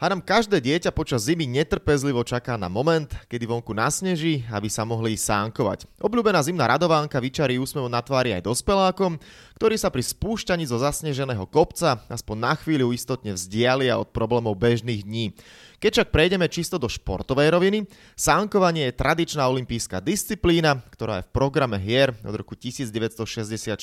Hádam, 0.00 0.24
každé 0.24 0.64
dieťa 0.64 0.96
počas 0.96 1.28
zimy 1.28 1.44
netrpezlivo 1.44 2.24
čaká 2.24 2.56
na 2.56 2.72
moment, 2.72 3.04
kedy 3.28 3.44
vonku 3.44 3.76
nasneží, 3.76 4.48
aby 4.48 4.64
sa 4.72 4.88
mohli 4.88 5.12
sánkovať. 5.12 5.84
Obľúbená 6.00 6.40
zimná 6.40 6.64
radovánka 6.72 7.20
vyčarí 7.20 7.60
úsmev 7.60 7.84
na 7.84 8.00
tvári 8.00 8.32
aj 8.32 8.48
dospelákom, 8.48 9.20
ktorí 9.60 9.76
sa 9.76 9.92
pri 9.92 10.00
spúšťaní 10.00 10.64
zo 10.64 10.80
zasneženého 10.80 11.44
kopca 11.44 12.00
aspoň 12.08 12.36
na 12.40 12.56
chvíľu 12.56 12.96
istotne 12.96 13.36
vzdialia 13.36 14.00
od 14.00 14.08
problémov 14.08 14.56
bežných 14.56 15.04
dní. 15.04 15.36
Keď 15.84 15.90
však 15.92 16.08
prejdeme 16.16 16.48
čisto 16.48 16.80
do 16.80 16.88
športovej 16.88 17.52
roviny, 17.52 17.84
sánkovanie 18.16 18.88
je 18.88 18.96
tradičná 18.96 19.44
olimpijská 19.52 20.00
disciplína, 20.00 20.80
ktorá 20.96 21.20
je 21.20 21.28
v 21.28 21.32
programe 21.36 21.76
hier 21.76 22.16
od 22.24 22.40
roku 22.40 22.56
1964. 22.56 23.76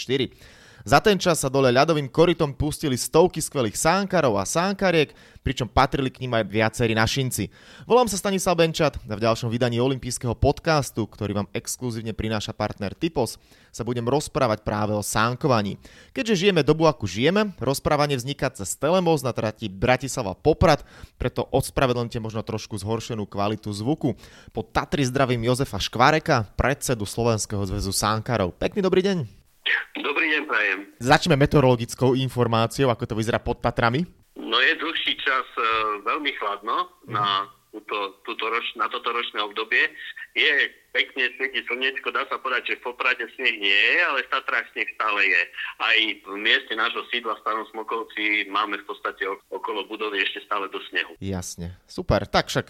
Za 0.85 1.01
ten 1.01 1.17
čas 1.17 1.41
sa 1.41 1.49
dole 1.49 1.73
ľadovým 1.73 2.11
korytom 2.11 2.53
pustili 2.53 2.99
stovky 2.99 3.41
skvelých 3.41 3.79
sánkarov 3.79 4.37
a 4.37 4.45
sánkariek, 4.45 5.15
pričom 5.41 5.71
patrili 5.71 6.11
k 6.11 6.27
ním 6.27 6.35
aj 6.35 6.43
viacerí 6.51 6.91
našinci. 6.91 7.47
Volám 7.87 8.11
sa 8.11 8.19
Stanislav 8.19 8.59
Benčat 8.59 8.99
a 8.99 9.15
v 9.15 9.23
ďalšom 9.23 9.47
vydaní 9.47 9.79
olympijského 9.79 10.35
podcastu, 10.35 11.07
ktorý 11.07 11.39
vám 11.39 11.51
exkluzívne 11.55 12.11
prináša 12.11 12.51
partner 12.51 12.91
Typos, 12.91 13.39
sa 13.71 13.85
budem 13.85 14.09
rozprávať 14.09 14.65
práve 14.65 14.97
o 14.97 15.05
sánkovaní. 15.05 15.77
Keďže 16.11 16.49
žijeme 16.49 16.65
dobu, 16.65 16.89
ako 16.89 17.05
žijeme, 17.05 17.53
rozprávanie 17.61 18.17
vzniká 18.17 18.49
cez 18.49 18.73
Telemos 18.73 19.21
na 19.21 19.31
trati 19.37 19.69
Bratislava 19.69 20.33
Poprad, 20.33 20.81
preto 21.21 21.45
odspravedlňte 21.53 22.17
možno 22.17 22.41
trošku 22.41 22.73
zhoršenú 22.81 23.29
kvalitu 23.29 23.69
zvuku. 23.69 24.17
Po 24.49 24.61
Tatry 24.65 25.05
zdravím 25.05 25.45
Jozefa 25.45 25.77
Škvareka, 25.77 26.49
predsedu 26.57 27.05
Slovenského 27.05 27.61
zväzu 27.69 27.93
sánkarov. 27.93 28.57
Pekný 28.57 28.81
dobrý 28.81 29.05
deň. 29.05 29.17
Dobrý 29.99 30.16
deň, 30.29 30.43
prajem. 30.47 30.79
Začneme 30.99 31.39
meteorologickou 31.39 32.13
informáciou, 32.15 32.91
ako 32.91 33.03
to 33.07 33.15
vyzerá 33.15 33.39
pod 33.39 33.63
Tatrami. 33.63 34.05
No 34.37 34.57
je 34.61 34.73
dlhší 34.77 35.17
čas 35.17 35.47
e, 35.57 35.63
veľmi 36.05 36.31
chladno 36.37 36.87
mm. 37.07 37.13
na, 37.13 37.49
túto, 37.73 38.21
túto 38.23 38.45
roč, 38.47 38.65
na 38.77 38.87
toto 38.87 39.09
ročné 39.11 39.41
obdobie. 39.41 39.89
Je 40.37 40.69
pekne 40.93 41.33
svieti 41.37 41.65
slnečko, 41.65 42.13
dá 42.13 42.25
sa 42.29 42.37
povedať, 42.37 42.73
že 42.73 42.77
v 42.81 42.93
Poprade 42.93 43.25
sneh 43.37 43.57
nie 43.57 43.73
je, 43.73 43.97
ale 44.05 44.25
v 44.25 44.31
Tatrách 44.33 44.69
sneh 44.73 44.89
stále 44.93 45.21
je. 45.25 45.41
Aj 45.81 45.97
v 46.25 46.35
mieste 46.37 46.73
nášho 46.77 47.05
sídla 47.09 47.37
v 47.37 47.41
Starom 47.41 47.65
Smokovci 47.73 48.45
máme 48.49 48.77
v 48.81 48.85
podstate 48.85 49.25
okolo 49.49 49.89
budovy 49.89 50.21
ešte 50.21 50.45
stále 50.45 50.69
do 50.69 50.77
snehu. 50.93 51.17
Jasne, 51.17 51.77
super. 51.89 52.29
Tak 52.29 52.49
však 52.53 52.69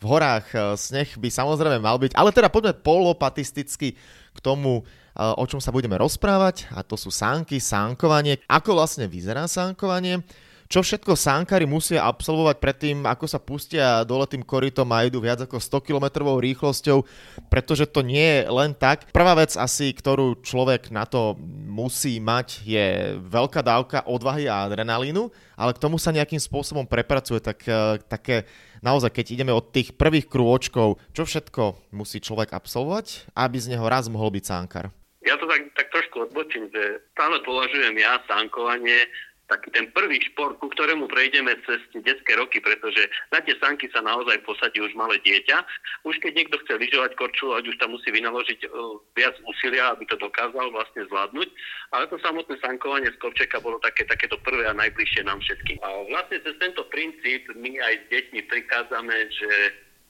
v 0.00 0.04
horách 0.08 0.46
e, 0.52 0.58
sneh 0.80 1.08
by 1.20 1.28
samozrejme 1.28 1.78
mal 1.80 2.00
byť, 2.00 2.16
ale 2.16 2.32
teda 2.32 2.48
poďme 2.48 2.76
polopatisticky 2.80 3.94
k 4.32 4.38
tomu, 4.40 4.88
o 5.16 5.44
čom 5.44 5.60
sa 5.60 5.74
budeme 5.74 5.98
rozprávať 6.00 6.72
a 6.72 6.80
to 6.80 6.96
sú 6.96 7.12
sánky, 7.12 7.60
sánkovanie. 7.60 8.40
Ako 8.48 8.76
vlastne 8.76 9.08
vyzerá 9.08 9.44
sánkovanie? 9.44 10.24
Čo 10.72 10.80
všetko 10.80 11.20
sánkári 11.20 11.68
musia 11.68 12.00
absolvovať 12.08 12.56
predtým, 12.56 13.04
ako 13.04 13.28
sa 13.28 13.36
pustia 13.36 14.08
dole 14.08 14.24
tým 14.24 14.40
korytom 14.40 14.88
a 14.88 15.04
idú 15.04 15.20
viac 15.20 15.44
ako 15.44 15.60
100 15.60 15.84
km 15.84 16.24
rýchlosťou, 16.40 17.04
pretože 17.52 17.84
to 17.92 18.00
nie 18.00 18.40
je 18.40 18.48
len 18.48 18.72
tak. 18.72 19.12
Prvá 19.12 19.36
vec 19.36 19.52
asi, 19.52 19.92
ktorú 19.92 20.40
človek 20.40 20.88
na 20.88 21.04
to 21.04 21.36
musí 21.68 22.16
mať, 22.24 22.64
je 22.64 23.20
veľká 23.20 23.60
dávka 23.60 24.00
odvahy 24.08 24.48
a 24.48 24.64
adrenalínu, 24.64 25.28
ale 25.60 25.76
k 25.76 25.82
tomu 25.84 26.00
sa 26.00 26.08
nejakým 26.08 26.40
spôsobom 26.40 26.88
prepracuje, 26.88 27.44
tak 27.44 27.68
e, 27.68 28.00
také 28.08 28.48
naozaj, 28.80 29.12
keď 29.12 29.26
ideme 29.28 29.52
od 29.52 29.68
tých 29.76 29.92
prvých 29.92 30.24
krôčkov, 30.24 30.96
čo 31.12 31.28
všetko 31.28 31.92
musí 31.92 32.16
človek 32.16 32.48
absolvovať, 32.56 33.28
aby 33.36 33.60
z 33.60 33.76
neho 33.76 33.84
raz 33.84 34.08
mohol 34.08 34.32
byť 34.32 34.44
sánkar? 34.48 34.88
Ja 35.22 35.38
to 35.38 35.46
tak, 35.46 35.70
tak 35.78 35.86
trošku 35.94 36.30
odbočím, 36.30 36.66
že 36.74 36.98
stále 37.14 37.38
považujem 37.46 37.94
ja 37.98 38.18
sánkovanie 38.26 39.06
taký 39.52 39.68
ten 39.76 39.86
prvý 39.92 40.16
šport, 40.32 40.56
ku 40.56 40.72
ktorému 40.72 41.12
prejdeme 41.12 41.52
cez 41.68 41.84
detské 42.00 42.32
roky, 42.40 42.56
pretože 42.64 43.04
na 43.28 43.44
tie 43.44 43.52
sanky 43.60 43.84
sa 43.92 44.00
naozaj 44.00 44.40
posadí 44.48 44.80
už 44.80 44.96
malé 44.96 45.20
dieťa. 45.20 45.60
Už 46.08 46.16
keď 46.24 46.32
niekto 46.40 46.56
chce 46.64 46.80
lyžovať, 46.80 47.12
korčulovať, 47.20 47.68
už 47.68 47.76
tam 47.76 47.92
musí 47.92 48.08
vynaložiť 48.08 48.64
uh, 48.64 48.96
viac 49.12 49.36
úsilia, 49.44 49.92
aby 49.92 50.08
to 50.08 50.16
dokázal 50.16 50.72
vlastne 50.72 51.04
zvládnuť. 51.12 51.48
Ale 51.92 52.08
to 52.08 52.16
samotné 52.24 52.56
sankovanie 52.64 53.12
z 53.12 53.20
kovčeka 53.20 53.60
bolo 53.60 53.76
také, 53.84 54.08
takéto 54.08 54.40
prvé 54.40 54.64
a 54.64 54.78
najbližšie 54.78 55.28
nám 55.28 55.44
všetkým. 55.44 55.76
A 55.84 55.88
vlastne 56.08 56.40
cez 56.40 56.56
tento 56.56 56.88
princíp 56.88 57.44
my 57.52 57.76
aj 57.76 57.94
s 58.00 58.04
deťmi 58.08 58.40
prikádzame, 58.48 59.16
že 59.36 59.50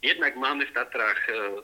jednak 0.07 0.39
máme 0.39 0.63
v 0.71 0.75
Tatrách 0.77 1.23
uh, 1.35 1.59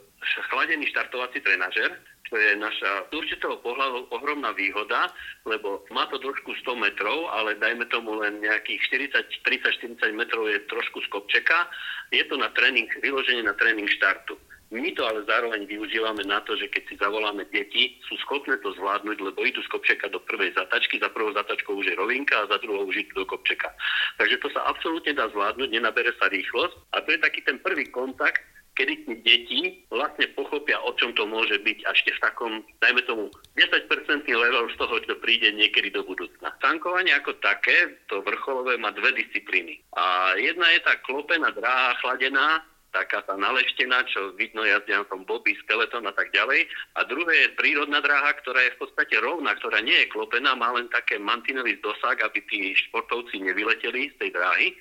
chladený 0.51 0.91
štartovací 0.91 1.39
trenažer, 1.47 1.95
čo 2.29 2.37
je 2.37 2.61
naša 2.61 3.09
z 3.09 3.13
určitého 3.17 3.57
pohľadu 3.65 4.13
ohromná 4.13 4.53
výhoda, 4.53 5.09
lebo 5.49 5.83
má 5.89 6.05
to 6.13 6.21
trošku 6.21 6.53
100 6.61 6.77
metrov, 6.77 7.33
ale 7.33 7.57
dajme 7.57 7.89
tomu 7.89 8.21
len 8.21 8.45
nejakých 8.45 9.11
40, 9.17 9.49
30, 9.49 9.99
40 10.05 10.13
metrov 10.13 10.45
je 10.45 10.61
trošku 10.69 11.01
z 11.05 11.09
kopčeka. 11.09 11.67
Je 12.13 12.21
to 12.29 12.37
na 12.37 12.53
tréning, 12.53 12.89
vyloženie 13.01 13.43
na 13.45 13.57
tréning 13.57 13.89
štartu. 13.89 14.37
My 14.69 14.93
to 14.93 15.01
ale 15.01 15.25
zároveň 15.25 15.65
využívame 15.65 16.29
na 16.29 16.45
to, 16.45 16.53
že 16.53 16.69
keď 16.69 16.83
si 16.93 16.95
zavoláme 17.01 17.41
deti, 17.49 17.97
sú 18.05 18.21
schopné 18.21 18.61
to 18.61 18.77
zvládnuť, 18.77 19.17
lebo 19.17 19.41
idú 19.41 19.65
z 19.65 19.73
kopčeka 19.73 20.13
do 20.13 20.21
prvej 20.21 20.53
zatačky, 20.53 21.01
za 21.01 21.09
prvou 21.09 21.33
zatačkou 21.33 21.73
už 21.73 21.89
je 21.89 21.97
rovinka 21.97 22.37
a 22.37 22.53
za 22.53 22.61
druhou 22.61 22.85
už 22.85 23.01
idú 23.01 23.25
do 23.25 23.27
kopčeka. 23.33 23.73
Takže 24.21 24.37
to 24.45 24.53
sa 24.53 24.69
absolútne 24.69 25.17
dá 25.17 25.25
zvládnuť, 25.33 25.73
nenabere 25.73 26.13
sa 26.21 26.29
rýchlosť 26.29 26.77
a 26.93 27.01
to 27.01 27.17
je 27.17 27.19
taký 27.25 27.41
ten 27.49 27.57
prvý 27.65 27.89
kontakt, 27.89 28.45
kedy 28.79 28.95
tí 29.03 29.15
deti 29.27 29.61
vlastne 29.91 30.31
pochopia, 30.39 30.79
o 30.87 30.95
čom 30.95 31.11
to 31.19 31.27
môže 31.27 31.59
byť 31.59 31.79
a 31.83 31.91
ešte 31.91 32.15
v 32.15 32.23
takom, 32.23 32.53
dajme 32.79 33.03
tomu, 33.11 33.27
10% 33.59 33.91
level 34.31 34.71
z 34.71 34.77
toho, 34.79 34.95
čo 35.03 35.19
príde 35.19 35.51
niekedy 35.51 35.91
do 35.91 36.07
budúcna. 36.07 36.55
Tankovanie 36.63 37.11
ako 37.19 37.35
také, 37.43 37.99
to 38.07 38.23
vrcholové 38.23 38.79
má 38.79 38.95
dve 38.95 39.19
disciplíny. 39.19 39.83
A 39.99 40.39
jedna 40.39 40.71
je 40.79 40.81
tá 40.87 40.95
klopená 41.03 41.51
dráha 41.51 41.99
chladená, 41.99 42.63
taká 42.95 43.21
tá 43.27 43.37
naleštená, 43.37 44.07
čo 44.09 44.33
vidno 44.39 44.65
jazdia 44.65 45.05
na 45.05 45.07
tom 45.11 45.27
boby, 45.29 45.53
skeleton 45.61 46.09
a 46.09 46.15
tak 46.15 46.33
ďalej. 46.33 46.65
A 46.97 47.05
druhé 47.05 47.35
je 47.45 47.57
prírodná 47.59 48.01
dráha, 48.01 48.33
ktorá 48.41 48.65
je 48.65 48.75
v 48.79 48.81
podstate 48.87 49.21
rovná, 49.21 49.53
ktorá 49.61 49.85
nie 49.85 50.07
je 50.07 50.11
klopená, 50.13 50.57
má 50.57 50.73
len 50.73 50.89
také 50.89 51.21
mantinely 51.21 51.77
z 51.77 51.85
dosah, 51.85 52.17
aby 52.25 52.41
tí 52.49 52.73
športovci 52.89 53.45
nevyleteli 53.45 54.09
z 54.13 54.17
tej 54.23 54.31
dráhy. 54.33 54.73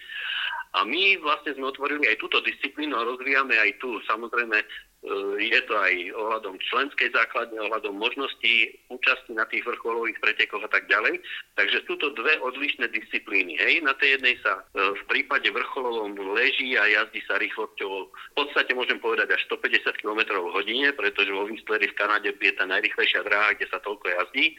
A 0.75 0.83
my 0.83 1.17
vlastne 1.23 1.55
sme 1.55 1.71
otvorili 1.71 2.11
aj 2.11 2.19
túto 2.19 2.43
disciplínu 2.43 2.93
a 2.97 3.07
rozvíjame 3.07 3.55
aj 3.55 3.79
tu. 3.79 3.97
Samozrejme, 4.03 4.59
je 5.37 5.61
to 5.69 5.73
aj 5.77 5.93
ohľadom 6.17 6.57
členskej 6.57 7.13
základne, 7.13 7.61
ohľadom 7.61 7.95
možností 7.95 8.75
účasti 8.89 9.37
na 9.37 9.45
tých 9.45 9.63
vrcholových 9.63 10.19
pretekoch 10.19 10.65
a 10.65 10.71
tak 10.73 10.89
ďalej. 10.89 11.21
Takže 11.55 11.85
sú 11.85 11.95
to 12.01 12.11
dve 12.17 12.41
odlišné 12.41 12.89
disciplíny. 12.91 13.55
Hej. 13.61 13.85
Na 13.85 13.93
tej 13.95 14.17
jednej 14.17 14.35
sa 14.41 14.59
e, 14.59 14.61
v 14.97 15.03
prípade 15.07 15.47
vrcholovom 15.53 16.17
leží 16.35 16.75
a 16.75 16.89
jazdí 16.89 17.21
sa 17.29 17.37
rýchlosťou 17.37 17.91
v 18.09 18.33
podstate 18.35 18.73
môžem 18.73 18.97
povedať 18.97 19.31
až 19.37 19.41
150 19.47 20.01
km 20.01 20.33
v 20.33 20.53
hodine, 20.53 20.89
pretože 20.91 21.29
vo 21.29 21.45
Whistleri 21.45 21.87
v 21.87 21.97
Kanade 21.97 22.33
je 22.33 22.53
tá 22.57 22.65
najrychlejšia 22.65 23.21
dráha, 23.21 23.55
kde 23.55 23.69
sa 23.69 23.79
toľko 23.85 24.11
jazdí. 24.11 24.57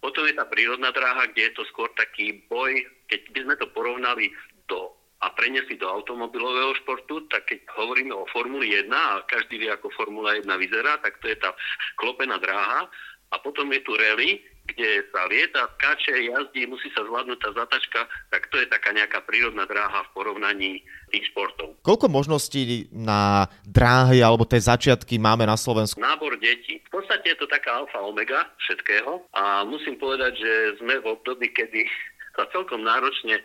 Potom 0.00 0.24
je 0.24 0.34
tá 0.34 0.44
prírodná 0.48 0.90
dráha, 0.90 1.28
kde 1.30 1.50
je 1.50 1.52
to 1.56 1.62
skôr 1.70 1.88
taký 1.94 2.42
boj, 2.48 2.72
keď 3.06 3.20
by 3.32 3.40
sme 3.44 3.54
to 3.60 3.66
porovnali 3.70 4.32
do 4.66 4.99
a 5.20 5.26
preniesli 5.36 5.76
do 5.76 5.84
automobilového 5.84 6.72
športu, 6.80 7.28
tak 7.28 7.44
keď 7.52 7.68
hovoríme 7.76 8.16
o 8.16 8.24
Formuli 8.32 8.72
1 8.72 8.88
a 8.88 9.20
každý 9.28 9.60
vie, 9.60 9.68
ako 9.68 9.92
Formula 9.92 10.36
1 10.40 10.48
vyzerá, 10.56 10.96
tak 11.04 11.20
to 11.20 11.28
je 11.28 11.36
tá 11.36 11.52
klopená 12.00 12.40
dráha 12.40 12.88
a 13.30 13.36
potom 13.38 13.68
je 13.70 13.80
tu 13.84 13.94
rally, 13.94 14.42
kde 14.70 15.02
sa 15.10 15.26
lieta, 15.26 15.66
skáče, 15.76 16.14
jazdí, 16.30 16.66
musí 16.66 16.90
sa 16.94 17.02
zvládnuť 17.02 17.38
tá 17.42 17.50
zatačka, 17.52 18.06
tak 18.30 18.46
to 18.50 18.58
je 18.58 18.66
taká 18.70 18.94
nejaká 18.94 19.22
prírodná 19.26 19.66
dráha 19.66 20.06
v 20.06 20.12
porovnaní 20.14 20.82
tých 21.10 21.26
športov. 21.30 21.74
Koľko 21.82 22.06
možností 22.06 22.86
na 22.94 23.50
dráhy 23.66 24.22
alebo 24.22 24.46
tie 24.46 24.62
začiatky 24.62 25.18
máme 25.18 25.46
na 25.46 25.58
Slovensku? 25.58 25.98
Nábor 25.98 26.38
detí. 26.38 26.78
V 26.86 26.90
podstate 27.02 27.34
je 27.34 27.38
to 27.38 27.46
taká 27.50 27.82
alfa 27.82 27.98
omega 28.02 28.46
všetkého 28.66 29.26
a 29.34 29.66
musím 29.66 29.98
povedať, 29.98 30.38
že 30.38 30.52
sme 30.78 31.02
v 31.02 31.18
období, 31.18 31.50
kedy 31.50 31.86
sa 32.38 32.46
celkom 32.54 32.86
náročne 32.86 33.42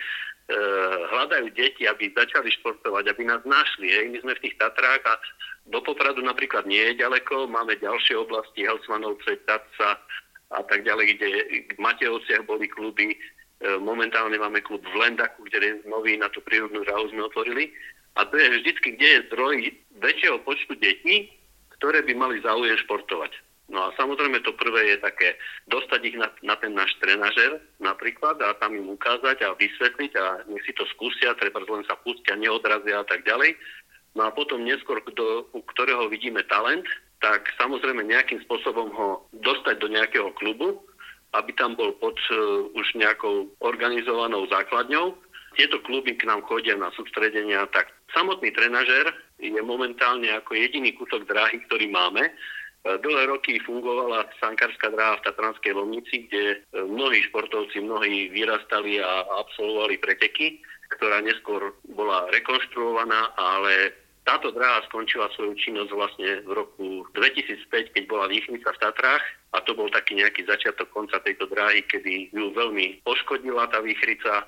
hľadajú 1.09 1.49
deti, 1.57 1.89
aby 1.89 2.13
začali 2.13 2.53
športovať, 2.61 3.09
aby 3.09 3.23
nás 3.25 3.41
našli. 3.49 3.89
Hej. 3.89 4.05
My 4.13 4.17
sme 4.21 4.33
v 4.37 4.43
tých 4.45 4.55
Tatrách 4.61 5.01
a 5.09 5.17
do 5.65 5.81
Popradu 5.81 6.21
napríklad 6.21 6.69
nie 6.69 6.93
je 6.93 7.01
ďaleko, 7.01 7.49
máme 7.49 7.73
ďalšie 7.81 8.13
oblasti, 8.13 8.61
Helsmanovce, 8.61 9.41
Tatca 9.49 9.97
a 10.53 10.61
tak 10.69 10.85
ďalej, 10.85 11.17
kde 11.17 11.27
v 11.73 11.79
Matejovciach 11.81 12.45
boli 12.45 12.69
kluby, 12.69 13.17
e, 13.17 13.17
momentálne 13.81 14.37
máme 14.37 14.61
klub 14.61 14.85
v 14.85 14.95
Lendaku, 15.01 15.49
kde 15.49 15.81
nový 15.89 16.21
na 16.21 16.29
tú 16.29 16.45
prírodnú 16.45 16.85
dráhu 16.85 17.09
sme 17.09 17.25
otvorili. 17.25 17.73
A 18.15 18.29
to 18.29 18.37
je 18.37 18.61
vždycky, 18.61 18.93
kde 18.93 19.07
je 19.09 19.25
zdroj 19.33 19.55
väčšieho 19.97 20.37
počtu 20.45 20.77
detí, 20.77 21.33
ktoré 21.81 22.05
by 22.05 22.13
mali 22.13 22.45
záujem 22.45 22.77
športovať. 22.85 23.33
No 23.65 23.89
a 23.89 23.95
samozrejme 23.97 24.45
to 24.45 24.53
prvé 24.53 24.93
je 24.93 24.97
také 25.01 25.33
dostať 25.65 26.01
ich 26.05 26.17
na, 26.21 26.29
na 26.45 26.53
ten 26.61 26.77
náš 26.77 26.93
trenažer 27.01 27.57
napríklad 27.81 28.37
a 28.45 28.53
tam 28.61 28.77
im 28.77 28.93
ukázať 28.93 29.41
a 29.41 29.57
vysvetliť 29.57 30.11
a 30.21 30.25
nech 30.45 30.61
si 30.69 30.73
to 30.77 30.85
skúsia, 30.93 31.33
treba 31.33 31.65
len 31.65 31.81
sa 31.89 31.97
pustia, 31.97 32.37
neodrazia 32.37 33.01
a 33.01 33.05
tak 33.09 33.25
ďalej. 33.25 33.57
No 34.13 34.29
a 34.29 34.31
potom 34.31 34.63
neskôr, 34.63 35.01
kdo, 35.01 35.49
u 35.51 35.61
ktorého 35.75 36.07
vidíme 36.07 36.45
talent, 36.45 36.85
tak 37.19 37.49
samozrejme 37.57 38.05
nejakým 38.05 38.39
spôsobom 38.45 38.93
ho 38.93 39.09
dostať 39.41 39.81
do 39.81 39.89
nejakého 39.89 40.29
klubu, 40.37 40.79
aby 41.33 41.51
tam 41.57 41.73
bol 41.75 41.91
pod 41.99 42.15
uh, 42.31 42.69
už 42.77 42.95
nejakou 42.95 43.49
organizovanou 43.59 44.47
základňou 44.47 45.17
tieto 45.55 45.79
kluby 45.83 46.15
k 46.19 46.27
nám 46.27 46.43
chodia 46.45 46.75
na 46.75 46.91
sústredenia, 46.93 47.65
tak 47.71 47.87
samotný 48.11 48.51
trenažer 48.51 49.07
je 49.39 49.59
momentálne 49.63 50.27
ako 50.35 50.55
jediný 50.55 50.91
kúsok 50.95 51.27
dráhy, 51.27 51.63
ktorý 51.67 51.91
máme. 51.91 52.31
Dlhé 52.85 53.25
roky 53.25 53.57
fungovala 53.65 54.29
sankárska 54.37 54.93
dráha 54.93 55.17
v 55.17 55.25
Tatranskej 55.25 55.73
Lomnici, 55.73 56.29
kde 56.29 56.61
mnohí 56.85 57.25
športovci, 57.25 57.81
mnohí 57.81 58.29
vyrastali 58.29 59.01
a 59.01 59.25
absolvovali 59.41 59.97
preteky, 59.97 60.61
ktorá 60.93 61.17
neskôr 61.25 61.73
bola 61.97 62.29
rekonštruovaná, 62.29 63.33
ale 63.41 63.89
táto 64.21 64.53
dráha 64.53 64.85
skončila 64.89 65.29
svoju 65.33 65.57
činnosť 65.57 65.91
vlastne 65.93 66.29
v 66.45 66.51
roku 66.53 66.85
2005, 67.17 67.93
keď 67.93 68.03
bola 68.05 68.29
výchnica 68.29 68.69
v 68.73 68.81
Tatrách. 68.81 69.25
A 69.55 69.63
to 69.63 69.71
bol 69.71 69.87
taký 69.87 70.19
nejaký 70.19 70.43
začiatok 70.45 70.91
konca 70.91 71.21
tejto 71.23 71.47
dráhy, 71.47 71.85
kedy 71.87 72.33
ju 72.33 72.51
veľmi 72.51 73.05
poškodila 73.07 73.71
tá 73.71 73.79
výchrica 73.79 74.43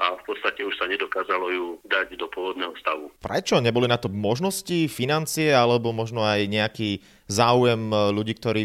a 0.00 0.16
v 0.16 0.22
podstate 0.24 0.64
už 0.64 0.80
sa 0.80 0.88
nedokázalo 0.88 1.52
ju 1.52 1.66
dať 1.84 2.16
do 2.16 2.24
pôvodného 2.32 2.72
stavu. 2.80 3.12
Prečo? 3.20 3.60
Neboli 3.60 3.84
na 3.84 4.00
to 4.00 4.08
možnosti, 4.08 4.88
financie 4.88 5.52
alebo 5.52 5.92
možno 5.92 6.24
aj 6.24 6.48
nejaký 6.48 7.04
záujem 7.28 7.92
e, 7.92 7.96
ľudí, 8.16 8.32
ktorí, 8.40 8.62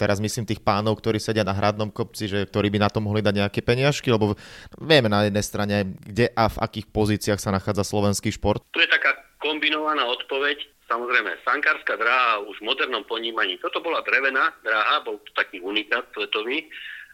teraz 0.00 0.16
myslím 0.18 0.48
tých 0.48 0.64
pánov, 0.64 0.96
ktorí 0.96 1.20
sedia 1.20 1.44
na 1.44 1.52
hradnom 1.52 1.92
kopci, 1.92 2.24
že 2.24 2.48
ktorí 2.48 2.72
by 2.72 2.80
na 2.80 2.90
to 2.90 3.04
mohli 3.04 3.20
dať 3.20 3.34
nejaké 3.36 3.60
peniažky, 3.60 4.08
lebo 4.08 4.32
vieme 4.80 5.12
na 5.12 5.28
jednej 5.28 5.44
strane, 5.44 5.76
kde 6.00 6.32
a 6.32 6.48
v 6.48 6.56
akých 6.64 6.86
pozíciách 6.88 7.38
sa 7.38 7.52
nachádza 7.52 7.84
slovenský 7.84 8.32
šport. 8.32 8.64
Tu 8.72 8.80
je 8.80 8.88
taká 8.88 9.12
kombinovaná 9.44 10.08
odpoveď. 10.08 10.58
Samozrejme, 10.88 11.44
sankárska 11.44 12.00
dráha 12.00 12.40
už 12.48 12.64
v 12.64 12.66
modernom 12.72 13.04
ponímaní. 13.04 13.60
Toto 13.60 13.84
bola 13.84 14.00
drevená 14.08 14.56
dráha, 14.64 15.04
bol 15.04 15.20
to 15.20 15.36
taký 15.36 15.60
unikát 15.60 16.08
svetový, 16.16 16.64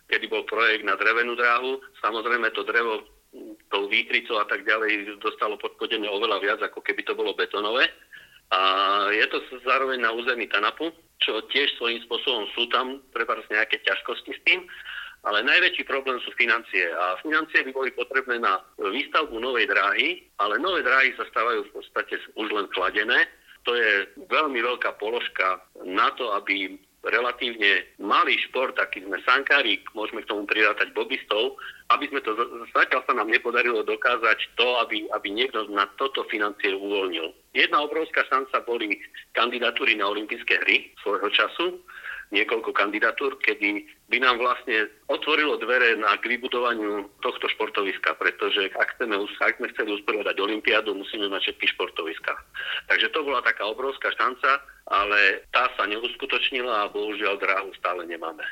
kedy 0.06 0.31
bol 0.31 0.47
projekt 0.47 0.87
na 0.87 0.94
drevenú 0.94 1.35
dráhu. 1.35 1.82
Samozrejme, 1.99 2.55
to 2.55 2.62
drevo 2.62 3.03
tou 3.71 3.91
výkricou 3.91 4.39
a 4.39 4.47
tak 4.47 4.63
ďalej 4.63 5.19
dostalo 5.19 5.59
podkodené 5.59 6.07
oveľa 6.07 6.39
viac, 6.39 6.61
ako 6.63 6.81
keby 6.83 7.03
to 7.03 7.19
bolo 7.19 7.35
betonové. 7.35 7.91
A 8.55 8.61
je 9.11 9.27
to 9.27 9.43
zároveň 9.67 10.05
na 10.05 10.15
území 10.15 10.47
Tanapu, 10.47 10.95
čo 11.19 11.43
tiež 11.51 11.75
svojím 11.81 12.05
spôsobom 12.07 12.47
sú 12.55 12.69
tam 12.71 13.03
treba 13.11 13.41
nejaké 13.51 13.83
ťažkosti 13.83 14.31
s 14.37 14.41
tým, 14.47 14.61
ale 15.25 15.41
najväčší 15.41 15.89
problém 15.89 16.21
sú 16.21 16.31
financie. 16.37 16.85
A 16.93 17.17
financie 17.25 17.65
by 17.65 17.73
boli 17.73 17.91
potrebné 17.97 18.39
na 18.39 18.61
výstavbu 18.77 19.41
novej 19.41 19.67
dráhy, 19.67 20.21
ale 20.37 20.61
nové 20.61 20.85
dráhy 20.85 21.17
sa 21.17 21.25
stávajú 21.33 21.65
v 21.67 21.73
podstate 21.81 22.21
už 22.37 22.49
len 22.53 22.69
chladené. 22.77 23.25
To 23.65 23.73
je 23.73 24.05
veľmi 24.29 24.61
veľká 24.61 25.01
položka 25.01 25.65
na 25.89 26.13
to, 26.21 26.29
aby 26.37 26.77
relatívne 27.09 27.85
malý 28.01 28.37
šport, 28.49 28.75
aký 28.81 29.05
sme 29.05 29.21
sankári, 29.25 29.81
môžeme 29.93 30.25
k 30.25 30.31
tomu 30.33 30.49
prirátať 30.49 30.93
bobistov, 30.97 31.56
aby 31.93 32.09
sme 32.09 32.25
to, 32.25 32.33
zatiaľ 32.73 33.05
sa 33.05 33.12
nám 33.12 33.29
nepodarilo 33.29 33.85
dokázať 33.85 34.39
to, 34.56 34.69
aby, 34.81 35.05
aby 35.12 35.29
niekto 35.29 35.69
na 35.69 35.85
toto 36.01 36.25
financie 36.33 36.73
uvoľnil. 36.73 37.33
Jedna 37.53 37.85
obrovská 37.85 38.25
šanca 38.27 38.65
boli 38.65 38.97
kandidatúry 39.37 39.95
na 40.01 40.09
olympijské 40.09 40.65
hry 40.65 40.91
svojho 41.05 41.29
času, 41.31 41.67
niekoľko 42.32 42.71
kandidatúr, 42.73 43.37
kedy 43.43 43.85
by 44.09 44.19
nám 44.21 44.41
vlastne 44.41 44.88
otvorilo 45.12 45.61
dvere 45.61 45.99
na 46.00 46.17
k 46.17 46.37
vybudovaniu 46.37 47.09
tohto 47.21 47.50
športoviska, 47.53 48.17
pretože 48.17 48.73
ak 48.73 48.97
chceme, 48.97 49.17
ak 49.19 49.56
sme 49.61 49.73
chceli 49.76 49.91
usporiadať 50.00 50.37
Olympiádu, 50.41 50.97
musíme 50.97 51.29
mať 51.29 51.53
všetky 51.53 51.67
športoviska. 51.76 52.32
Takže 52.88 53.12
to 53.12 53.21
bola 53.26 53.44
taká 53.44 53.69
obrovská 53.69 54.12
šanca, 54.17 54.62
ale 54.88 55.44
tá 55.53 55.69
sa 55.76 55.85
neuskutočnila 55.85 56.88
a 56.88 56.91
bohužiaľ 56.93 57.37
dráhu 57.41 57.71
stále 57.76 58.09
nemáme. 58.09 58.44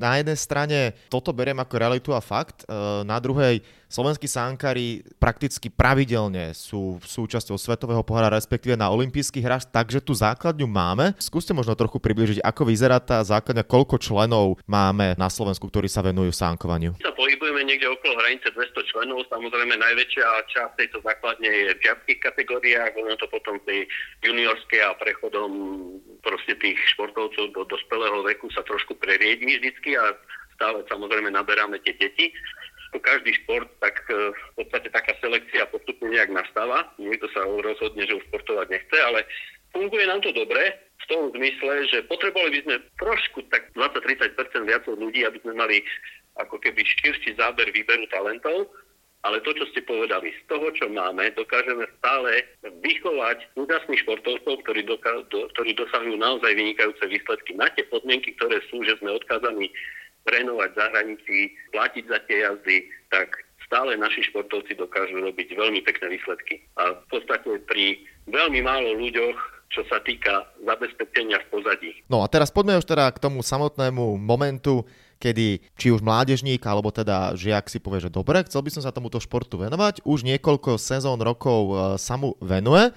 Na 0.00 0.16
jednej 0.16 0.38
strane 0.40 0.96
toto 1.12 1.28
beriem 1.36 1.60
ako 1.60 1.76
realitu 1.76 2.10
a 2.16 2.24
fakt, 2.24 2.64
e, 2.64 2.72
na 3.04 3.20
druhej 3.20 3.60
Slovenskí 3.90 4.30
sánkári 4.30 5.02
prakticky 5.18 5.66
pravidelne 5.66 6.54
sú 6.54 7.02
súčasťou 7.02 7.58
Svetového 7.58 8.06
pohára, 8.06 8.30
respektíve 8.30 8.78
na 8.78 8.86
olympijských 8.86 9.42
hrách, 9.42 9.66
takže 9.66 9.98
tú 9.98 10.14
základňu 10.14 10.62
máme. 10.70 11.18
Skúste 11.18 11.50
možno 11.50 11.74
trochu 11.74 11.98
približiť, 11.98 12.38
ako 12.38 12.70
vyzerá 12.70 13.02
tá 13.02 13.18
základňa, 13.26 13.66
koľko 13.66 13.98
členov 13.98 14.62
máme 14.70 15.18
na 15.18 15.26
Slovensku, 15.26 15.66
ktorí 15.66 15.90
sa 15.90 16.06
venujú 16.06 16.30
sánkovaniu. 16.30 16.94
Sa 17.02 17.10
pohybujeme 17.18 17.66
niekde 17.66 17.90
okolo 17.90 18.14
hranice 18.22 18.54
200 18.54 18.90
členov, 18.94 19.26
samozrejme 19.26 19.74
najväčšia 19.74 20.26
časť 20.54 20.72
tejto 20.78 21.02
základne 21.02 21.50
je 21.50 21.74
v 21.74 21.82
žiadskych 21.82 22.18
kategóriách, 22.22 22.94
ono 22.94 23.18
to 23.18 23.26
potom 23.26 23.58
tej 23.66 23.90
juniorskej 24.22 24.86
a 24.86 24.94
prechodom 25.02 25.50
proste 26.22 26.54
tých 26.62 26.78
športovcov 26.94 27.58
do 27.58 27.66
dospelého 27.66 28.22
veku 28.22 28.46
sa 28.54 28.62
trošku 28.62 28.94
preriedí 29.02 29.58
vždycky 29.58 29.89
a 29.96 30.14
stále 30.58 30.84
samozrejme 30.90 31.32
naberáme 31.32 31.80
tie 31.82 31.96
deti 31.96 32.30
každý 32.98 33.30
šport, 33.44 33.70
tak 33.78 34.02
e, 34.10 34.34
v 34.34 34.52
podstate 34.58 34.90
taká 34.90 35.14
selekcia 35.22 35.70
postupne 35.70 36.10
nejak 36.10 36.34
nastáva. 36.34 36.90
Niekto 36.98 37.30
sa 37.30 37.46
rozhodne, 37.46 38.02
že 38.02 38.18
už 38.18 38.26
športovať 38.26 38.66
nechce, 38.66 38.98
ale 38.98 39.22
funguje 39.70 40.04
nám 40.10 40.18
to 40.26 40.34
dobre 40.34 40.74
v 40.74 41.04
tom 41.06 41.30
zmysle, 41.30 41.86
že 41.86 42.02
potrebovali 42.10 42.58
by 42.58 42.60
sme 42.66 42.76
trošku 42.98 43.38
tak 43.54 43.70
20-30% 43.78 44.66
viac 44.66 44.82
ľudí, 44.90 45.22
aby 45.22 45.38
sme 45.46 45.54
mali 45.54 45.86
ako 46.42 46.58
keby 46.58 46.82
širší 46.82 47.38
záber 47.38 47.70
výberu 47.70 48.10
talentov, 48.10 48.66
ale 49.20 49.44
to, 49.44 49.52
čo 49.52 49.68
ste 49.68 49.84
povedali, 49.84 50.32
z 50.32 50.42
toho, 50.48 50.72
čo 50.72 50.88
máme, 50.88 51.28
dokážeme 51.36 51.84
stále 52.00 52.40
vychovať 52.80 53.44
úžasných 53.56 54.00
športovcov, 54.08 54.64
ktorí, 54.64 54.80
doka- 54.88 55.28
do, 55.28 55.44
ktorí 55.56 55.76
dosahujú 55.76 56.16
naozaj 56.16 56.56
vynikajúce 56.56 57.04
výsledky 57.04 57.52
na 57.52 57.68
tie 57.76 57.84
podmienky, 57.92 58.32
ktoré 58.40 58.64
sú, 58.72 58.80
že 58.80 58.96
sme 59.00 59.12
odkázaní 59.12 59.68
trénovať 60.24 60.68
v 60.72 60.78
zahraničí, 60.80 61.38
platiť 61.72 62.04
za 62.08 62.18
tie 62.28 62.36
jazdy, 62.48 62.76
tak 63.12 63.28
stále 63.68 63.92
naši 63.96 64.24
športovci 64.32 64.76
dokážu 64.76 65.20
robiť 65.20 65.52
veľmi 65.52 65.80
pekné 65.84 66.16
výsledky. 66.16 66.64
A 66.80 66.96
v 66.96 67.06
podstate 67.12 67.60
pri 67.68 68.00
veľmi 68.28 68.64
málo 68.64 68.96
ľuďoch 68.96 69.60
čo 69.70 69.86
sa 69.86 70.02
týka 70.02 70.50
zabezpečenia 70.66 71.38
v 71.46 71.48
pozadí. 71.54 71.90
No 72.10 72.26
a 72.26 72.26
teraz 72.26 72.50
poďme 72.50 72.82
už 72.82 72.90
teda 72.90 73.06
k 73.14 73.22
tomu 73.22 73.38
samotnému 73.38 74.18
momentu, 74.18 74.82
kedy 75.20 75.60
či 75.76 75.92
už 75.92 76.00
mládežník 76.00 76.64
alebo 76.64 76.88
teda 76.88 77.36
žiak 77.36 77.68
si 77.68 77.76
povie, 77.76 78.00
že 78.00 78.10
dobre, 78.10 78.40
chcel 78.48 78.64
by 78.64 78.70
som 78.72 78.82
sa 78.82 78.90
tomuto 78.90 79.20
športu 79.20 79.60
venovať, 79.60 80.02
už 80.08 80.24
niekoľko 80.24 80.80
sezón 80.80 81.20
rokov 81.20 81.60
e, 81.68 81.74
sa 82.00 82.16
mu 82.16 82.34
venuje 82.40 82.90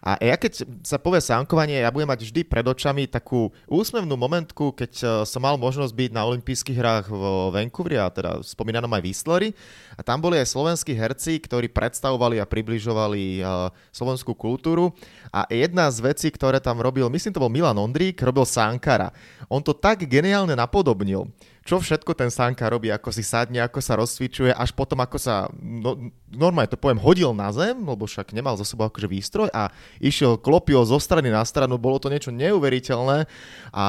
a 0.00 0.16
ja 0.16 0.36
keď 0.40 0.64
sa 0.80 0.96
povie 0.96 1.20
sánkovanie, 1.20 1.84
ja 1.84 1.92
budem 1.92 2.08
mať 2.08 2.24
vždy 2.24 2.40
pred 2.48 2.64
očami 2.64 3.04
takú 3.04 3.52
úsmevnú 3.68 4.16
momentku, 4.16 4.72
keď 4.72 4.92
e, 4.96 5.04
som 5.28 5.44
mal 5.44 5.60
možnosť 5.60 5.92
byť 5.92 6.10
na 6.16 6.24
olympijských 6.24 6.78
hrách 6.80 7.06
v 7.12 7.22
Vancouveri 7.52 8.00
a 8.00 8.08
teda 8.08 8.40
spomínanom 8.40 8.88
aj 8.88 9.04
Whistleri 9.04 9.52
a 9.96 10.00
tam 10.00 10.24
boli 10.24 10.40
aj 10.40 10.48
slovenskí 10.48 10.96
herci, 10.96 11.36
ktorí 11.44 11.68
predstavovali 11.68 12.40
a 12.40 12.48
približovali 12.48 13.44
uh, 13.44 13.68
slovenskú 13.92 14.32
kultúru. 14.32 14.96
A 15.28 15.44
jedna 15.52 15.92
z 15.92 16.00
vecí, 16.00 16.32
ktoré 16.32 16.56
tam 16.56 16.80
robil, 16.80 17.04
myslím 17.12 17.36
to 17.36 17.42
bol 17.44 17.52
Milan 17.52 17.76
Ondrík, 17.76 18.16
robil 18.24 18.48
Sankara. 18.48 19.12
On 19.52 19.60
to 19.60 19.76
tak 19.76 20.08
geniálne 20.08 20.56
napodobnil, 20.56 21.28
čo 21.60 21.76
všetko 21.76 22.16
ten 22.16 22.32
Sanka 22.32 22.66
robí, 22.72 22.88
ako 22.88 23.12
si 23.12 23.20
sadne, 23.20 23.60
ako 23.60 23.78
sa 23.84 24.00
rozcvičuje, 24.00 24.50
až 24.56 24.72
potom 24.72 24.98
ako 25.04 25.20
sa, 25.20 25.46
no, 25.60 26.10
normálne 26.32 26.72
to 26.72 26.80
poviem, 26.80 26.98
hodil 26.98 27.36
na 27.36 27.52
zem, 27.52 27.76
lebo 27.76 28.08
však 28.08 28.32
nemal 28.32 28.56
za 28.56 28.64
sebou 28.64 28.88
akože 28.88 29.04
výstroj 29.04 29.52
a 29.52 29.68
išiel, 29.98 30.38
klopil 30.38 30.78
zo 30.86 31.02
strany 31.02 31.32
na 31.32 31.42
stranu, 31.42 31.80
bolo 31.80 31.98
to 31.98 32.06
niečo 32.06 32.30
neuveriteľné 32.30 33.26
a 33.74 33.86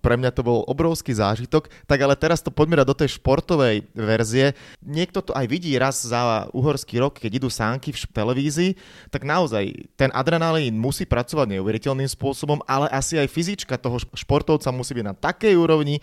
pre 0.00 0.14
mňa 0.16 0.30
to 0.32 0.40
bol 0.40 0.64
obrovský 0.64 1.12
zážitok. 1.12 1.68
Tak 1.84 1.98
ale 2.00 2.16
teraz 2.16 2.40
to 2.40 2.48
poďme 2.48 2.80
do 2.84 2.96
tej 2.96 3.20
športovej 3.20 3.84
verzie. 3.92 4.56
Niekto 4.80 5.20
to 5.20 5.32
aj 5.36 5.46
vidí 5.48 5.74
raz 5.76 6.00
za 6.02 6.48
uhorský 6.52 7.00
rok, 7.00 7.20
keď 7.20 7.44
idú 7.44 7.48
sánky 7.48 7.92
v 7.92 8.00
televízii, 8.10 8.70
tak 9.08 9.22
naozaj 9.26 9.92
ten 9.94 10.10
adrenalín 10.14 10.76
musí 10.76 11.04
pracovať 11.04 11.56
neuveriteľným 11.58 12.08
spôsobom, 12.08 12.60
ale 12.64 12.88
asi 12.92 13.16
aj 13.20 13.28
fyzička 13.30 13.76
toho 13.80 14.00
športovca 14.14 14.68
musí 14.74 14.94
byť 14.94 15.04
na 15.04 15.14
takej 15.14 15.54
úrovni, 15.56 16.00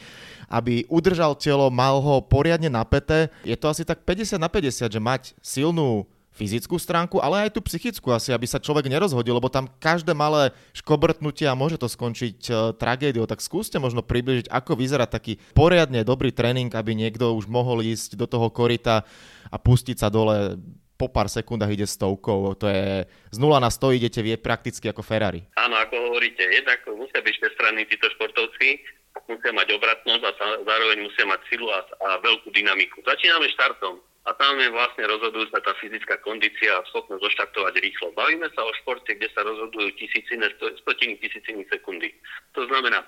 aby 0.52 0.84
udržal 0.92 1.38
telo, 1.40 1.72
mal 1.72 2.04
ho 2.04 2.20
poriadne 2.20 2.68
napäté. 2.68 3.32
Je 3.48 3.56
to 3.56 3.72
asi 3.72 3.88
tak 3.88 4.04
50 4.04 4.42
na 4.42 4.50
50, 4.52 4.92
že 4.92 5.00
mať 5.00 5.22
silnú 5.40 6.04
fyzickú 6.32 6.80
stránku, 6.80 7.20
ale 7.20 7.48
aj 7.48 7.60
tú 7.60 7.62
psychickú 7.64 8.16
asi, 8.16 8.32
aby 8.32 8.48
sa 8.48 8.64
človek 8.64 8.88
nerozhodil, 8.88 9.36
lebo 9.36 9.52
tam 9.52 9.68
každé 9.68 10.16
malé 10.16 10.56
škobrtnutie 10.72 11.46
a 11.46 11.58
môže 11.60 11.76
to 11.76 11.92
skončiť 11.92 12.40
uh, 12.50 12.56
tragédiou. 12.76 13.28
Tak 13.28 13.44
skúste 13.44 13.78
možno 13.78 14.00
približiť, 14.00 14.48
ako 14.48 14.80
vyzerá 14.80 15.06
taký 15.06 15.38
poriadne 15.52 16.08
dobrý 16.08 16.32
tréning, 16.32 16.72
aby 16.72 16.96
niekto 16.96 17.36
už 17.36 17.52
mohol 17.52 17.84
ísť 17.84 18.16
do 18.16 18.26
toho 18.26 18.48
korita 18.48 19.04
a 19.52 19.58
pustiť 19.60 20.00
sa 20.00 20.08
dole 20.08 20.56
po 20.96 21.10
pár 21.10 21.28
sekundách 21.28 21.74
ide 21.74 21.88
stovkou. 21.90 22.54
To 22.62 22.66
je 22.70 23.10
z 23.34 23.38
0 23.42 23.58
na 23.58 23.74
100 23.74 23.98
idete 23.98 24.22
vie 24.22 24.38
prakticky 24.38 24.86
ako 24.86 25.02
Ferrari. 25.02 25.42
Áno, 25.58 25.74
ako 25.82 26.14
hovoríte, 26.14 26.46
jednak 26.46 26.86
musia 26.94 27.26
byť 27.26 27.34
všestranní 27.42 27.90
títo 27.90 28.06
športovci, 28.14 28.86
musia 29.26 29.52
mať 29.52 29.68
obratnosť 29.82 30.24
a 30.30 30.32
zároveň 30.62 30.98
musia 31.02 31.26
mať 31.26 31.42
silu 31.50 31.66
a, 31.74 31.82
a 32.06 32.10
veľkú 32.22 32.54
dynamiku. 32.54 33.02
Začíname 33.02 33.50
štartom 33.50 34.11
a 34.22 34.30
tam 34.38 34.54
je 34.62 34.70
vlastne 34.70 35.10
rozhodujúca 35.10 35.58
tá 35.66 35.74
fyzická 35.82 36.22
kondícia 36.22 36.78
a 36.78 36.86
schopnosť 36.94 37.26
zoštartovať 37.26 37.74
rýchlo. 37.82 38.14
Bavíme 38.14 38.46
sa 38.54 38.62
o 38.62 38.72
športe, 38.82 39.18
kde 39.18 39.26
sa 39.34 39.42
rozhodujú 39.42 39.90
tisícine, 39.98 40.46
stotiny 40.86 41.18
tisíciny 41.18 41.66
sekundy. 41.74 42.14
To 42.54 42.70
znamená, 42.70 43.02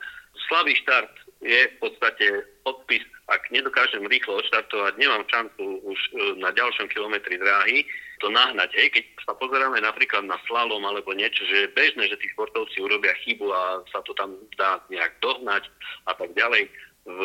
slabý 0.49 0.73
štart 0.81 1.13
je 1.45 1.69
v 1.69 1.75
podstate 1.77 2.25
odpis 2.65 3.05
ak 3.31 3.47
nedokážem 3.55 4.03
rýchlo 4.03 4.43
odštartovať, 4.43 4.99
nemám 4.99 5.23
šancu 5.31 5.79
už 5.87 5.99
e, 6.11 6.11
na 6.43 6.51
ďalšom 6.51 6.91
kilometri 6.91 7.39
dráhy 7.39 7.87
to 8.19 8.27
nahnať. 8.27 8.75
Hej, 8.75 8.99
keď 8.99 9.05
sa 9.23 9.33
pozeráme 9.39 9.79
napríklad 9.79 10.27
na 10.27 10.35
slalom 10.43 10.83
alebo 10.83 11.15
niečo, 11.15 11.47
že 11.47 11.67
je 11.67 11.75
bežné, 11.75 12.11
že 12.11 12.19
tí 12.19 12.27
športovci 12.35 12.83
urobia 12.83 13.15
chybu 13.23 13.47
a 13.47 13.79
sa 13.95 14.03
to 14.03 14.11
tam 14.19 14.35
dá 14.59 14.83
nejak 14.91 15.15
dohnať 15.23 15.71
a 16.07 16.11
tak 16.19 16.35
ďalej. 16.35 16.67
V 17.03 17.19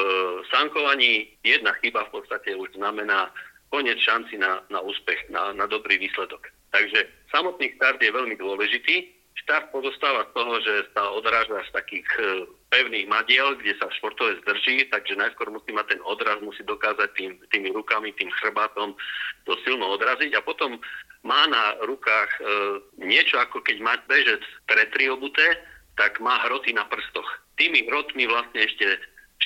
sankovaní 0.50 1.30
jedna 1.46 1.70
chyba 1.82 2.06
v 2.10 2.18
podstate 2.18 2.50
už 2.54 2.74
znamená 2.74 3.30
koniec 3.68 3.98
šanci 4.00 4.40
na, 4.40 4.64
na 4.72 4.80
úspech, 4.80 5.28
na, 5.28 5.52
na 5.52 5.66
dobrý 5.68 6.00
výsledok. 6.00 6.48
Takže 6.72 7.08
samotný 7.32 7.72
štart 7.76 8.00
je 8.00 8.12
veľmi 8.12 8.36
dôležitý. 8.36 9.08
Štart 9.46 9.70
pozostáva 9.70 10.26
z 10.28 10.34
toho, 10.34 10.54
že 10.60 10.74
sa 10.92 11.08
odráža 11.14 11.62
z 11.68 11.70
takých 11.72 12.08
e, 12.18 12.22
pevných 12.74 13.06
madiel, 13.06 13.54
kde 13.56 13.78
sa 13.78 13.86
športovec 13.96 14.42
drží, 14.44 14.90
takže 14.90 15.16
najskôr 15.16 15.48
musí 15.48 15.70
mať 15.72 15.96
ten 15.96 16.00
odraz, 16.04 16.42
musí 16.42 16.60
dokázať 16.66 17.08
tým, 17.14 17.32
tými 17.54 17.70
rukami, 17.72 18.12
tým 18.18 18.28
chrbátom 18.42 18.98
to 19.46 19.52
silno 19.62 19.94
odraziť 19.94 20.36
a 20.36 20.44
potom 20.44 20.76
má 21.22 21.46
na 21.48 21.78
rukách 21.86 22.30
e, 22.36 22.42
niečo 22.98 23.38
ako 23.38 23.62
keď 23.62 23.76
má 23.80 23.94
bežec 24.10 24.42
pre 24.66 24.84
tri 24.90 25.08
obuté, 25.08 25.56
tak 25.96 26.18
má 26.22 26.38
hroty 26.46 26.74
na 26.74 26.86
prstoch. 26.86 27.26
Tými 27.58 27.86
hrotmi 27.90 28.26
vlastne 28.30 28.60
ešte 28.62 28.86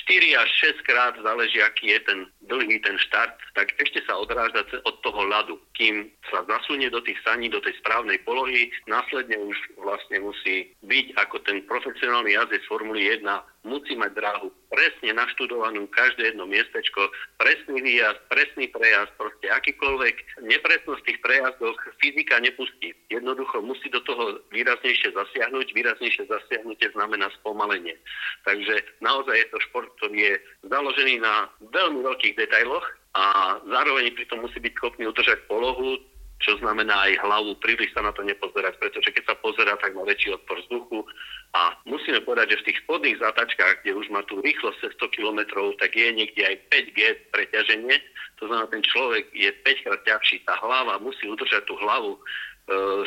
4 0.05 0.35
až 0.37 0.49
6 0.81 0.87
krát, 0.87 1.13
záleží 1.23 1.63
aký 1.63 1.95
je 1.95 1.99
ten 2.03 2.19
dlhý 2.47 2.79
ten 2.83 2.99
štart, 2.99 3.35
tak 3.55 3.71
ešte 3.79 4.03
sa 4.03 4.19
odráža 4.19 4.67
od 4.83 4.95
toho 4.99 5.21
ľadu. 5.23 5.55
Kým 5.73 6.11
sa 6.27 6.43
zasunie 6.43 6.91
do 6.91 6.99
tých 7.01 7.17
saní, 7.23 7.47
do 7.47 7.63
tej 7.63 7.73
správnej 7.79 8.19
polohy, 8.27 8.67
následne 8.87 9.39
už 9.39 9.57
vlastne 9.79 10.19
musí 10.19 10.75
byť 10.83 11.15
ako 11.15 11.39
ten 11.47 11.63
profesionálny 11.63 12.35
jazdec 12.35 12.63
Formuly 12.67 13.23
1 13.23 13.52
musí 13.63 13.95
mať 13.95 14.11
dráhu 14.15 14.51
presne 14.67 15.15
naštudovanú, 15.15 15.87
každé 15.91 16.35
jedno 16.35 16.45
miestečko, 16.47 17.07
presný 17.39 17.79
výjazd, 17.79 18.19
presný 18.27 18.67
prejazd, 18.69 19.11
proste 19.15 19.47
akýkoľvek 19.49 20.43
nepresnosť 20.43 21.01
tých 21.07 21.19
prejazdoch 21.23 21.77
fyzika 22.03 22.39
nepustí. 22.43 22.91
Jednoducho 23.07 23.63
musí 23.63 23.87
do 23.89 24.03
toho 24.03 24.39
výraznejšie 24.51 25.15
zasiahnuť. 25.15 25.67
Výraznejšie 25.71 26.27
zasiahnutie 26.27 26.91
znamená 26.91 27.31
spomalenie. 27.39 27.95
Takže 28.43 28.83
naozaj 28.99 29.35
je 29.39 29.47
to 29.51 29.57
šport, 29.71 29.89
ktorý 29.99 30.17
je 30.19 30.33
založený 30.67 31.23
na 31.23 31.47
veľmi 31.71 32.03
veľkých 32.03 32.35
detailoch 32.35 32.85
a 33.13 33.57
zároveň 33.69 34.09
pritom 34.17 34.41
musí 34.41 34.57
byť 34.57 34.73
schopný 34.73 35.05
udržať 35.05 35.45
polohu, 35.45 36.01
čo 36.43 36.59
znamená 36.59 37.07
aj 37.07 37.23
hlavu, 37.23 37.55
príliš 37.63 37.95
sa 37.95 38.03
na 38.03 38.11
to 38.11 38.19
nepozerať, 38.21 38.75
pretože 38.75 39.09
keď 39.15 39.23
sa 39.31 39.35
pozera, 39.39 39.79
tak 39.79 39.95
má 39.95 40.03
väčší 40.03 40.35
odpor 40.35 40.59
vzduchu. 40.59 41.07
A 41.55 41.71
musíme 41.87 42.19
povedať, 42.27 42.53
že 42.53 42.59
v 42.59 42.67
tých 42.67 42.79
spodných 42.83 43.21
zátačkách, 43.23 43.81
kde 43.81 43.95
už 43.95 44.11
má 44.11 44.21
tú 44.27 44.43
rýchlosť 44.43 44.77
cez 44.83 44.91
100 44.99 45.15
km, 45.15 45.39
tak 45.79 45.95
je 45.95 46.07
niekde 46.11 46.43
aj 46.43 46.55
5G 46.67 46.99
preťaženie, 47.31 47.95
to 48.41 48.51
znamená, 48.51 48.67
ten 48.67 48.83
človek 48.83 49.23
je 49.31 49.47
5 49.63 49.85
krát 49.87 50.01
ťažší, 50.03 50.43
tá 50.43 50.59
hlava 50.59 50.99
musí 50.99 51.23
udržať 51.31 51.63
tú 51.63 51.79
hlavu. 51.79 52.19
E, 52.19 52.19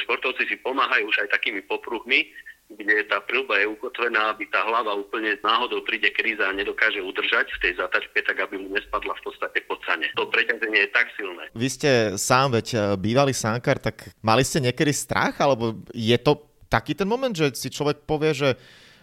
športovci 0.01 0.49
si 0.49 0.57
pomáhajú 0.65 1.13
už 1.13 1.29
aj 1.29 1.37
takými 1.37 1.61
popruhmi, 1.69 2.33
kde 2.67 3.07
tá 3.07 3.23
prilba 3.23 3.63
je 3.63 3.71
ukotvená, 3.71 4.35
aby 4.35 4.51
tá 4.51 4.67
hlava 4.67 4.99
úplne 4.99 5.39
náhodou 5.39 5.87
príde 5.87 6.11
kríza 6.11 6.51
a 6.51 6.57
nedokáže 6.57 6.99
udržať 6.99 7.47
v 7.55 7.63
tej 7.63 7.73
zatačke, 7.79 8.19
tak 8.27 8.43
aby 8.43 8.59
mu 8.59 8.75
nespadla 8.75 9.15
v 9.15 9.23
podstate 9.23 9.63
pod 9.71 9.79
sane. 9.87 10.11
To 10.19 10.27
preťaženie 10.27 10.87
je 10.87 10.91
tak 10.91 11.07
silné. 11.15 11.47
Vy 11.55 11.69
ste 11.71 11.91
sám, 12.19 12.59
veď 12.59 12.67
e, 12.75 12.79
bývalý 12.99 13.31
sánkar, 13.31 13.79
tak 13.79 14.11
mali 14.19 14.43
ste 14.43 14.59
niekedy 14.59 14.91
strach, 14.91 15.39
alebo 15.39 15.79
je 15.95 16.19
to 16.19 16.43
taký 16.67 16.99
ten 16.99 17.07
moment, 17.07 17.31
že 17.31 17.55
si 17.55 17.71
človek 17.71 18.03
povie, 18.03 18.35
že 18.35 18.59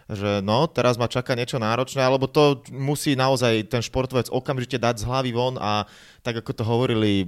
že 0.08 0.44
no, 0.44 0.68
teraz 0.68 1.00
ma 1.00 1.08
čaká 1.08 1.32
niečo 1.32 1.56
náročné, 1.56 2.04
alebo 2.04 2.28
to 2.28 2.60
musí 2.72 3.16
naozaj 3.16 3.72
ten 3.72 3.80
športovec 3.80 4.28
okamžite 4.28 4.76
dať 4.76 5.00
z 5.00 5.06
hlavy 5.08 5.30
von 5.32 5.56
a 5.56 5.88
tak 6.20 6.40
ako 6.40 6.52
to 6.56 6.64
hovorili 6.64 7.24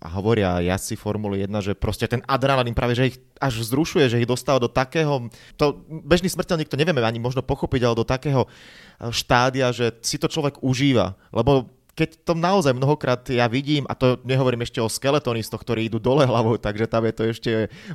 a 0.00 0.08
hovoria 0.20 0.60
jazdci 0.64 0.96
Formuly 0.96 1.44
1, 1.44 1.52
že 1.60 1.72
proste 1.76 2.08
ten 2.08 2.24
adrenalín 2.24 2.76
práve, 2.76 2.96
že 2.96 3.12
ich 3.12 3.18
až 3.40 3.60
vzrušuje, 3.60 4.08
že 4.08 4.20
ich 4.20 4.28
dostáva 4.28 4.60
do 4.60 4.68
takého, 4.68 5.28
to 5.56 5.84
bežný 5.88 6.32
smrteľník 6.32 6.68
to 6.68 6.80
nevieme 6.80 7.00
ani 7.04 7.20
možno 7.20 7.44
pochopiť, 7.44 7.80
ale 7.84 8.00
do 8.00 8.08
takého 8.08 8.48
štádia, 9.12 9.72
že 9.72 9.92
si 10.00 10.16
to 10.16 10.28
človek 10.28 10.60
užíva, 10.64 11.16
lebo 11.32 11.68
keď 11.94 12.26
to 12.26 12.34
naozaj 12.34 12.74
mnohokrát 12.74 13.22
ja 13.30 13.46
vidím, 13.46 13.86
a 13.86 13.94
to 13.94 14.18
nehovorím 14.26 14.66
ešte 14.66 14.82
o 14.82 14.90
skeletonistoch, 14.90 15.62
ktorí 15.62 15.86
idú 15.86 16.02
dole 16.02 16.26
hlavou, 16.26 16.58
takže 16.58 16.90
tam 16.90 17.06
je 17.06 17.14
to 17.14 17.22
ešte 17.30 17.50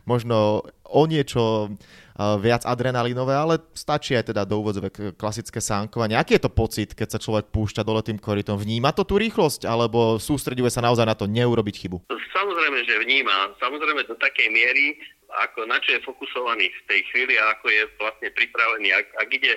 možno 0.07 0.63
o 0.87 1.03
niečo 1.05 1.71
viac 2.19 2.67
adrenalínové, 2.67 3.31
ale 3.31 3.63
stačí 3.71 4.11
aj 4.11 4.35
teda 4.35 4.43
do 4.43 4.59
úvodzovek 4.59 5.15
klasické 5.15 5.63
sánkovanie. 5.63 6.19
Aký 6.19 6.35
je 6.35 6.43
to 6.43 6.51
pocit, 6.51 6.91
keď 6.91 7.15
sa 7.15 7.19
človek 7.19 7.47
púšťa 7.47 7.87
dole 7.87 8.03
tým 8.03 8.19
korytom? 8.19 8.59
Vníma 8.59 8.91
to 8.91 9.07
tú 9.07 9.15
rýchlosť, 9.15 9.63
alebo 9.63 10.19
sústreduje 10.19 10.67
sa 10.67 10.83
naozaj 10.83 11.07
na 11.07 11.15
to 11.15 11.31
neurobiť 11.31 11.75
chybu? 11.79 12.11
Samozrejme, 12.11 12.79
že 12.83 12.95
vníma. 13.07 13.55
Samozrejme 13.63 14.03
do 14.03 14.19
takej 14.19 14.51
miery, 14.51 14.99
ako 15.47 15.63
na 15.71 15.79
čo 15.79 15.95
je 15.95 16.03
fokusovaný 16.03 16.67
v 16.67 16.81
tej 16.91 16.99
chvíli 17.07 17.39
a 17.39 17.55
ako 17.55 17.71
je 17.71 17.83
vlastne 17.95 18.27
pripravený. 18.35 18.87
Ak, 18.99 19.07
ak 19.15 19.29
ide 19.31 19.55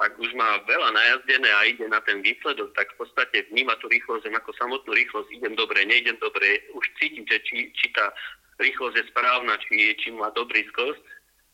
ak 0.00 0.18
už 0.18 0.32
má 0.34 0.58
veľa 0.64 0.90
najazdené 0.96 1.50
a 1.52 1.60
ide 1.68 1.86
na 1.86 2.00
ten 2.02 2.24
výsledok, 2.24 2.72
tak 2.74 2.90
v 2.96 3.06
podstate 3.06 3.46
vníma 3.52 3.76
tú 3.78 3.86
rýchlosť 3.92 4.30
ako 4.32 4.50
samotnú 4.56 4.90
rýchlosť, 4.96 5.28
idem 5.36 5.54
dobre, 5.54 5.84
nejdem 5.84 6.16
dobre, 6.18 6.64
už 6.72 6.84
cítim, 6.98 7.28
že 7.28 7.38
či, 7.44 7.70
či 7.76 7.86
tá 7.92 8.10
rýchlosť 8.58 8.96
je 8.98 9.04
správna, 9.12 9.54
či, 9.62 9.94
či 9.98 10.08
má 10.14 10.32
dobrý 10.34 10.64
skos. 10.72 10.96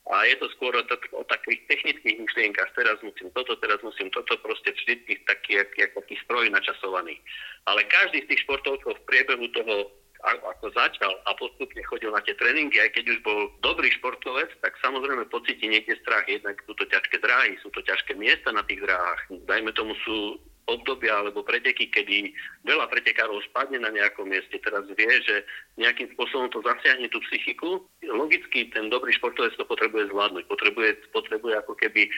A 0.09 0.25
je 0.25 0.41
to 0.41 0.49
skôr 0.57 0.73
o, 0.73 0.81
t- 0.89 1.13
o 1.13 1.21
takých 1.29 1.69
technických 1.69 2.17
myšlienkach. 2.17 2.73
Teraz 2.73 2.97
musím 3.05 3.29
toto, 3.37 3.53
teraz 3.61 3.77
musím 3.85 4.09
toto, 4.09 4.41
proste 4.41 4.73
vždy 4.73 5.05
taký, 5.29 5.61
taký 5.77 6.17
stroj 6.25 6.49
načasovaný. 6.49 7.21
Ale 7.69 7.85
každý 7.93 8.25
z 8.25 8.33
tých 8.33 8.41
športovcov 8.49 8.97
v 8.97 9.05
priebehu 9.05 9.53
toho 9.53 9.93
ako 10.27 10.75
začal 10.75 11.15
a 11.27 11.31
postupne 11.39 11.79
chodil 11.87 12.11
na 12.11 12.19
tie 12.27 12.35
tréningy, 12.35 12.75
aj 12.83 12.91
keď 12.91 13.05
už 13.15 13.19
bol 13.23 13.55
dobrý 13.63 13.87
športovec, 13.95 14.51
tak 14.61 14.75
samozrejme 14.83 15.31
pocíti 15.31 15.71
niekde 15.71 15.95
strach. 16.03 16.27
Jednak 16.27 16.59
sú 16.67 16.75
to 16.75 16.85
ťažké 16.91 17.23
dráhy, 17.23 17.55
sú 17.63 17.71
to 17.71 17.81
ťažké 17.87 18.19
miesta 18.19 18.51
na 18.51 18.67
tých 18.67 18.83
dráhach. 18.83 19.23
Dajme 19.47 19.71
tomu 19.79 19.95
sú 20.03 20.43
obdobia 20.69 21.17
alebo 21.17 21.41
preteky, 21.41 21.89
kedy 21.89 22.37
veľa 22.69 22.93
pretekárov 22.93 23.41
spadne 23.49 23.81
na 23.81 23.89
nejakom 23.89 24.29
mieste, 24.29 24.61
teraz 24.61 24.85
vie, 24.93 25.15
že 25.25 25.43
nejakým 25.81 26.13
spôsobom 26.13 26.53
to 26.53 26.61
zasiahne 26.61 27.09
tú 27.09 27.19
psychiku. 27.31 27.81
Logicky 28.05 28.69
ten 28.69 28.93
dobrý 28.93 29.17
športovec 29.17 29.57
to 29.57 29.65
potrebuje 29.65 30.13
zvládnuť. 30.13 30.45
Potrebuje, 30.45 30.91
potrebuje 31.17 31.55
ako 31.65 31.73
keby 31.81 32.13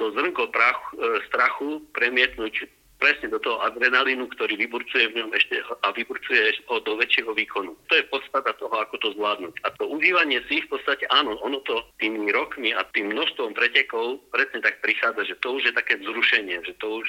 to 0.00 0.10
zrnko 0.16 0.50
prach, 0.50 0.80
e, 0.96 1.22
strachu 1.28 1.84
premietnúť 1.92 2.66
presne 2.98 3.28
do 3.28 3.40
toho 3.42 3.60
adrenalínu, 3.62 4.30
ktorý 4.32 4.56
vyburcuje 4.56 5.10
v 5.10 5.16
ňom 5.22 5.30
ešte 5.34 5.60
a 5.82 5.92
vyburcuje 5.92 6.64
ho 6.70 6.76
do 6.80 6.96
väčšieho 6.96 7.34
výkonu. 7.34 7.74
To 7.90 7.94
je 7.94 8.08
podstata 8.08 8.54
toho, 8.56 8.72
ako 8.72 8.96
to 9.02 9.08
zvládnuť. 9.18 9.54
A 9.66 9.68
to 9.76 9.84
užívanie 9.90 10.40
si 10.46 10.62
v 10.62 10.70
podstate 10.70 11.04
áno, 11.10 11.36
ono 11.42 11.60
to 11.66 11.82
tými 11.98 12.30
rokmi 12.30 12.72
a 12.72 12.86
tým 12.94 13.12
množstvom 13.12 13.52
pretekov 13.52 14.22
presne 14.30 14.62
tak 14.62 14.80
prichádza, 14.80 15.26
že 15.26 15.36
to 15.42 15.58
už 15.58 15.68
je 15.68 15.72
také 15.74 15.98
vzrušenie, 16.00 16.62
že 16.64 16.74
to 16.78 17.02
už, 17.02 17.06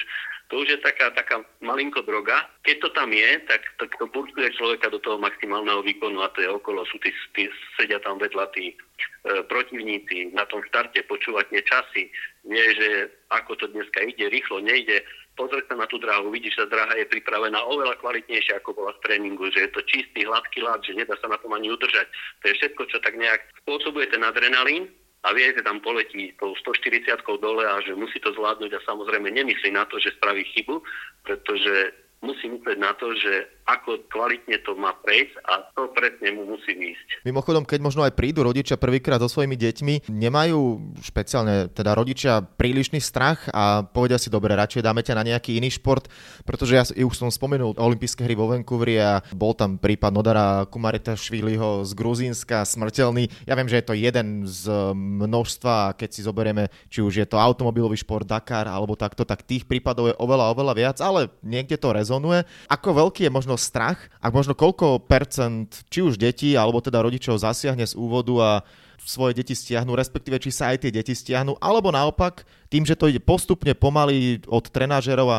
to 0.50 0.54
už 0.62 0.68
je 0.74 0.78
taká, 0.82 1.10
taká 1.14 1.42
malinko 1.62 2.02
droga. 2.02 2.44
Keď 2.66 2.76
to 2.82 2.88
tam 2.92 3.10
je, 3.14 3.30
tak, 3.46 3.62
tak 3.78 3.90
to 3.96 4.04
burcuje 4.10 4.52
človeka 4.58 4.90
do 4.90 4.98
toho 5.00 5.16
maximálneho 5.22 5.80
výkonu 5.82 6.22
a 6.22 6.32
to 6.34 6.42
je 6.42 6.50
okolo, 6.50 6.82
sú 6.86 6.98
tí, 7.00 7.14
tí 7.32 7.48
sedia 7.78 8.02
tam 8.02 8.18
vedľa 8.18 8.50
tí 8.54 8.74
e, 8.74 8.74
protivníci 9.46 10.34
na 10.34 10.46
tom 10.50 10.62
štarte, 10.66 11.02
počúvať 11.06 11.50
tie 11.50 11.62
časy, 11.62 12.02
vie, 12.46 12.66
že 12.78 12.88
ako 13.34 13.58
to 13.58 13.66
dneska 13.74 14.06
ide, 14.06 14.30
rýchlo 14.30 14.62
nejde, 14.62 15.02
pozrieť 15.36 15.70
sa 15.70 15.76
na 15.76 15.86
tú 15.86 16.00
dráhu, 16.00 16.32
vidíš, 16.32 16.56
že 16.56 16.72
dráha 16.72 16.96
je 16.96 17.06
pripravená 17.12 17.60
oveľa 17.68 18.00
kvalitnejšie, 18.00 18.56
ako 18.58 18.72
bola 18.72 18.96
v 18.96 19.02
tréningu, 19.04 19.46
že 19.52 19.68
je 19.68 19.70
to 19.76 19.80
čistý, 19.84 20.24
hladký 20.24 20.64
lad, 20.64 20.80
že 20.82 20.96
nedá 20.96 21.14
sa 21.20 21.28
na 21.28 21.38
tom 21.38 21.52
ani 21.52 21.68
udržať. 21.70 22.08
To 22.42 22.44
je 22.48 22.56
všetko, 22.56 22.82
čo 22.88 22.98
tak 23.04 23.14
nejak 23.14 23.44
spôsobuje 23.62 24.08
ten 24.08 24.24
adrenalín 24.24 24.88
a 25.28 25.34
vie, 25.36 25.52
že 25.52 25.62
tam 25.62 25.84
poletí 25.84 26.32
tou 26.40 26.56
140 26.56 27.20
dole 27.38 27.64
a 27.68 27.76
že 27.84 27.92
musí 27.94 28.16
to 28.22 28.32
zvládnuť 28.32 28.72
a 28.78 28.86
samozrejme 28.88 29.28
nemyslí 29.30 29.70
na 29.74 29.84
to, 29.86 30.00
že 30.00 30.16
spraví 30.16 30.42
chybu, 30.56 30.80
pretože 31.26 31.92
musí 32.24 32.48
myslieť 32.48 32.78
na 32.80 32.92
to, 32.96 33.12
že 33.16 33.56
ako 33.66 33.98
kvalitne 34.06 34.62
to 34.62 34.78
má 34.78 34.94
prejsť 35.02 35.42
a 35.42 35.52
to 35.74 35.90
presne 35.90 36.38
mu 36.38 36.54
musí 36.54 36.70
výjsť. 36.70 37.26
Mimochodom, 37.26 37.66
keď 37.66 37.82
možno 37.82 38.06
aj 38.06 38.14
prídu 38.14 38.46
rodičia 38.46 38.78
prvýkrát 38.78 39.18
so 39.18 39.26
svojimi 39.26 39.58
deťmi, 39.58 39.94
nemajú 40.06 40.94
špeciálne 41.02 41.74
teda 41.74 41.98
rodičia 41.98 42.46
prílišný 42.46 43.02
strach 43.02 43.50
a 43.50 43.82
povedia 43.82 44.22
si, 44.22 44.30
dobre, 44.30 44.54
radšej 44.54 44.86
dáme 44.86 45.02
ťa 45.02 45.18
na 45.18 45.26
nejaký 45.34 45.58
iný 45.58 45.74
šport, 45.74 46.06
pretože 46.46 46.72
ja 46.78 46.86
už 46.86 47.14
som 47.18 47.26
spomenul 47.26 47.74
olympijské 47.74 48.22
hry 48.22 48.38
vo 48.38 48.46
Vancouveri 48.46 49.02
a 49.02 49.18
bol 49.34 49.50
tam 49.58 49.82
prípad 49.82 50.14
Nodara 50.14 50.70
Kumareta 50.70 51.18
Šviliho 51.18 51.82
z 51.82 51.90
Gruzínska, 51.90 52.62
smrteľný. 52.62 53.26
Ja 53.50 53.58
viem, 53.58 53.66
že 53.66 53.82
je 53.82 53.86
to 53.90 53.98
jeden 53.98 54.46
z 54.46 54.70
množstva, 54.94 55.98
keď 55.98 56.08
si 56.14 56.22
zoberieme, 56.22 56.70
či 56.86 57.02
už 57.02 57.18
je 57.18 57.26
to 57.26 57.42
automobilový 57.42 57.98
šport 57.98 58.22
Dakar 58.22 58.70
alebo 58.70 58.94
takto, 58.94 59.26
tak 59.26 59.42
tých 59.42 59.66
prípadov 59.66 60.14
je 60.14 60.18
oveľa, 60.22 60.54
oveľa 60.54 60.74
viac, 60.78 60.96
ale 61.02 61.34
niekde 61.42 61.74
to 61.74 61.90
rezonuje. 62.06 62.46
Ako 62.70 62.94
veľký 62.94 63.26
je 63.26 63.34
možno 63.34 63.58
strach 63.58 63.98
a 64.22 64.30
možno 64.30 64.54
koľko 64.54 65.02
percent, 65.02 65.82
či 65.90 66.06
už 66.06 66.14
detí, 66.14 66.54
alebo 66.54 66.78
teda 66.78 67.02
rodičov 67.02 67.42
zasiahne 67.42 67.82
z 67.82 67.98
úvodu 67.98 68.34
a 68.38 68.50
svoje 69.02 69.42
deti 69.42 69.54
stiahnu, 69.58 69.98
respektíve 69.98 70.38
či 70.38 70.54
sa 70.54 70.70
aj 70.70 70.86
tie 70.86 70.94
deti 70.94 71.14
stiahnu, 71.14 71.58
alebo 71.58 71.90
naopak, 71.90 72.46
tým, 72.70 72.86
že 72.86 72.94
to 72.94 73.10
ide 73.10 73.22
postupne 73.22 73.74
pomaly 73.74 74.42
od 74.46 74.66
trenážerov 74.70 75.28
a 75.30 75.38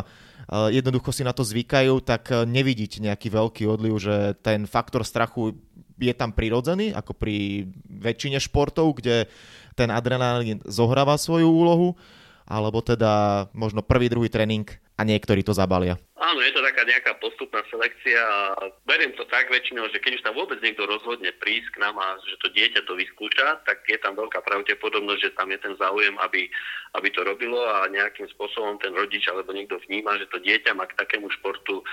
jednoducho 0.72 1.12
si 1.12 1.28
na 1.28 1.36
to 1.36 1.44
zvykajú, 1.44 2.00
tak 2.04 2.32
nevidíte 2.48 3.04
nejaký 3.04 3.28
veľký 3.28 3.64
odliv, 3.68 4.00
že 4.00 4.36
ten 4.40 4.64
faktor 4.64 5.04
strachu 5.04 5.56
je 6.00 6.14
tam 6.16 6.32
prirodzený, 6.32 6.96
ako 6.96 7.12
pri 7.12 7.68
väčšine 7.92 8.40
športov, 8.40 9.04
kde 9.04 9.28
ten 9.76 9.92
adrenalín 9.92 10.64
zohráva 10.64 11.20
svoju 11.20 11.52
úlohu, 11.52 12.00
alebo 12.48 12.80
teda 12.80 13.46
možno 13.52 13.84
prvý, 13.84 14.08
druhý 14.08 14.32
tréning 14.32 14.64
a 14.98 15.02
niektorí 15.06 15.46
to 15.46 15.54
zabalia. 15.54 16.02
Áno, 16.18 16.42
je 16.42 16.50
to 16.50 16.66
taká 16.66 16.82
nejaká 16.84 17.14
postupná 17.22 17.62
selekcia 17.70 18.18
a 18.18 18.58
beriem 18.90 19.14
to 19.14 19.24
tak 19.30 19.48
väčšinou, 19.54 19.86
že 19.94 20.02
keď 20.02 20.18
už 20.18 20.26
tam 20.26 20.36
vôbec 20.36 20.58
niekto 20.60 20.90
rozhodne 20.90 21.30
prísť 21.38 21.78
k 21.78 21.82
nám 21.86 21.96
a 22.02 22.18
že 22.26 22.36
to 22.42 22.50
dieťa 22.52 22.82
to 22.90 22.98
vyskúša, 22.98 23.62
tak 23.64 23.86
je 23.86 23.96
tam 24.02 24.18
veľká 24.18 24.42
pravdepodobnosť, 24.42 25.22
že 25.22 25.36
tam 25.38 25.54
je 25.54 25.60
ten 25.62 25.78
záujem, 25.78 26.18
aby, 26.18 26.50
aby 26.98 27.08
to 27.14 27.22
robilo 27.22 27.62
a 27.62 27.86
nejakým 27.94 28.26
spôsobom 28.34 28.82
ten 28.82 28.92
rodič 28.98 29.24
alebo 29.30 29.54
niekto 29.54 29.78
vníma, 29.86 30.18
že 30.18 30.28
to 30.34 30.42
dieťa 30.42 30.74
má 30.74 30.90
k 30.90 30.98
takému 30.98 31.30
športu 31.38 31.80
e, 31.80 31.84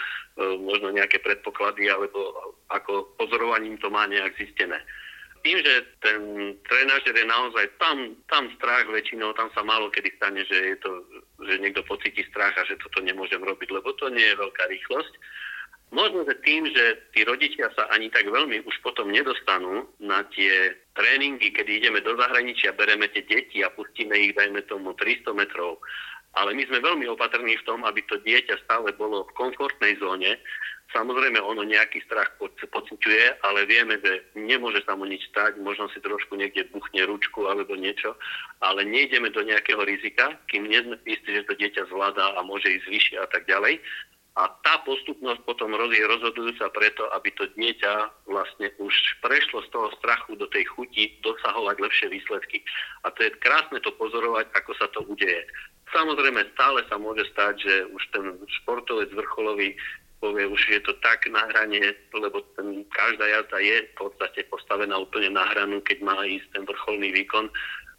možno 0.57 0.89
nejaké 0.91 1.21
predpoklady 1.21 1.93
alebo 1.93 2.33
ako 2.73 3.15
pozorovaním 3.21 3.77
to 3.77 3.93
má 3.93 4.09
nejak 4.09 4.33
zistené 4.41 4.81
tým, 5.45 5.61
že 5.61 5.75
ten 6.01 6.21
trénažer 6.65 7.13
je 7.13 7.27
naozaj 7.29 7.69
tam, 7.77 8.17
tam 8.33 8.49
strach 8.57 8.89
väčšinou, 8.89 9.37
tam 9.37 9.53
sa 9.53 9.61
málo 9.61 9.93
kedy 9.93 10.17
stane, 10.17 10.41
že, 10.49 10.73
je 10.73 10.77
to, 10.81 10.91
že 11.45 11.61
niekto 11.61 11.85
pocíti 11.85 12.25
strach 12.33 12.57
a 12.57 12.65
že 12.65 12.81
toto 12.81 13.05
nemôžem 13.05 13.45
robiť, 13.45 13.69
lebo 13.69 13.93
to 14.01 14.09
nie 14.09 14.25
je 14.25 14.41
veľká 14.41 14.65
rýchlosť. 14.73 15.15
Možno, 15.93 16.27
že 16.27 16.41
tým, 16.43 16.67
že 16.73 17.07
tí 17.15 17.23
rodičia 17.23 17.71
sa 17.77 17.87
ani 17.93 18.11
tak 18.11 18.27
veľmi 18.27 18.67
už 18.67 18.77
potom 18.83 19.13
nedostanú 19.13 19.87
na 20.01 20.27
tie 20.33 20.75
tréningy, 20.97 21.53
kedy 21.55 21.71
ideme 21.85 22.01
do 22.01 22.17
zahraničia, 22.19 22.75
bereme 22.75 23.07
tie 23.13 23.23
deti 23.23 23.63
a 23.63 23.71
pustíme 23.71 24.17
ich, 24.17 24.35
dajme 24.35 24.65
tomu, 24.67 24.97
300 24.97 25.37
metrov, 25.37 25.79
ale 26.35 26.55
my 26.55 26.63
sme 26.67 26.85
veľmi 26.85 27.07
opatrní 27.15 27.55
v 27.59 27.67
tom, 27.67 27.83
aby 27.87 28.03
to 28.07 28.19
dieťa 28.23 28.63
stále 28.67 28.91
bolo 28.95 29.27
v 29.31 29.35
komfortnej 29.39 29.99
zóne, 29.99 30.39
Samozrejme, 30.95 31.43
ono 31.43 31.67
nejaký 31.67 32.07
strach 32.07 32.31
pociťuje, 32.39 33.43
ale 33.43 33.67
vieme, 33.67 33.99
že 33.99 34.31
nemôže 34.39 34.79
sa 34.87 34.95
mu 34.95 35.09
nič 35.11 35.27
stať, 35.35 35.59
možno 35.59 35.91
si 35.91 35.99
trošku 35.99 36.39
niekde 36.39 36.71
buchne 36.71 37.03
ručku 37.11 37.51
alebo 37.51 37.75
niečo, 37.75 38.15
ale 38.63 38.87
nejdeme 38.87 39.35
do 39.35 39.43
nejakého 39.43 39.83
rizika, 39.83 40.39
kým 40.47 40.71
nie 40.71 40.79
sme 40.87 40.95
istí, 41.11 41.35
že 41.35 41.51
to 41.51 41.59
dieťa 41.59 41.91
zvláda 41.91 42.39
a 42.39 42.41
môže 42.47 42.71
ísť 42.71 42.87
vyššie 42.87 43.17
a 43.19 43.27
tak 43.27 43.43
ďalej. 43.51 43.83
A 44.35 44.51
tá 44.67 44.83
postupnosť 44.87 45.47
potom 45.47 45.75
je 45.75 46.11
rozhodujúca 46.11 46.67
preto, 46.75 47.07
aby 47.15 47.31
to 47.39 47.51
dieťa 47.55 48.27
vlastne 48.31 48.71
už 48.79 48.95
prešlo 49.23 49.63
z 49.67 49.71
toho 49.75 49.91
strachu 49.99 50.39
do 50.39 50.47
tej 50.51 50.67
chuti 50.75 51.11
dosahovať 51.23 51.77
lepšie 51.79 52.07
výsledky. 52.11 52.63
A 53.07 53.15
to 53.15 53.27
je 53.27 53.35
krásne 53.43 53.79
to 53.83 53.95
pozorovať, 53.95 54.51
ako 54.59 54.75
sa 54.79 54.87
to 54.91 55.07
udeje. 55.07 55.43
Samozrejme, 55.95 56.43
stále 56.59 56.83
sa 56.91 56.99
môže 56.99 57.23
stať, 57.31 57.55
že 57.63 57.75
už 57.95 58.03
ten 58.11 58.27
športovec 58.61 59.15
vrcholový 59.15 59.79
povie, 60.19 60.49
už 60.49 60.63
je 60.73 60.81
to 60.83 60.97
tak 61.05 61.23
na 61.31 61.45
hrane, 61.53 61.95
lebo 62.17 62.41
ten, 62.57 62.83
každá 62.91 63.29
jazda 63.29 63.59
je 63.61 63.77
v 63.93 63.95
podstate 63.95 64.41
postavená 64.49 64.97
úplne 64.97 65.31
na 65.37 65.45
hranu, 65.53 65.85
keď 65.85 66.01
má 66.01 66.17
ísť 66.25 66.49
ten 66.57 66.65
vrcholný 66.65 67.13
výkon. 67.13 67.53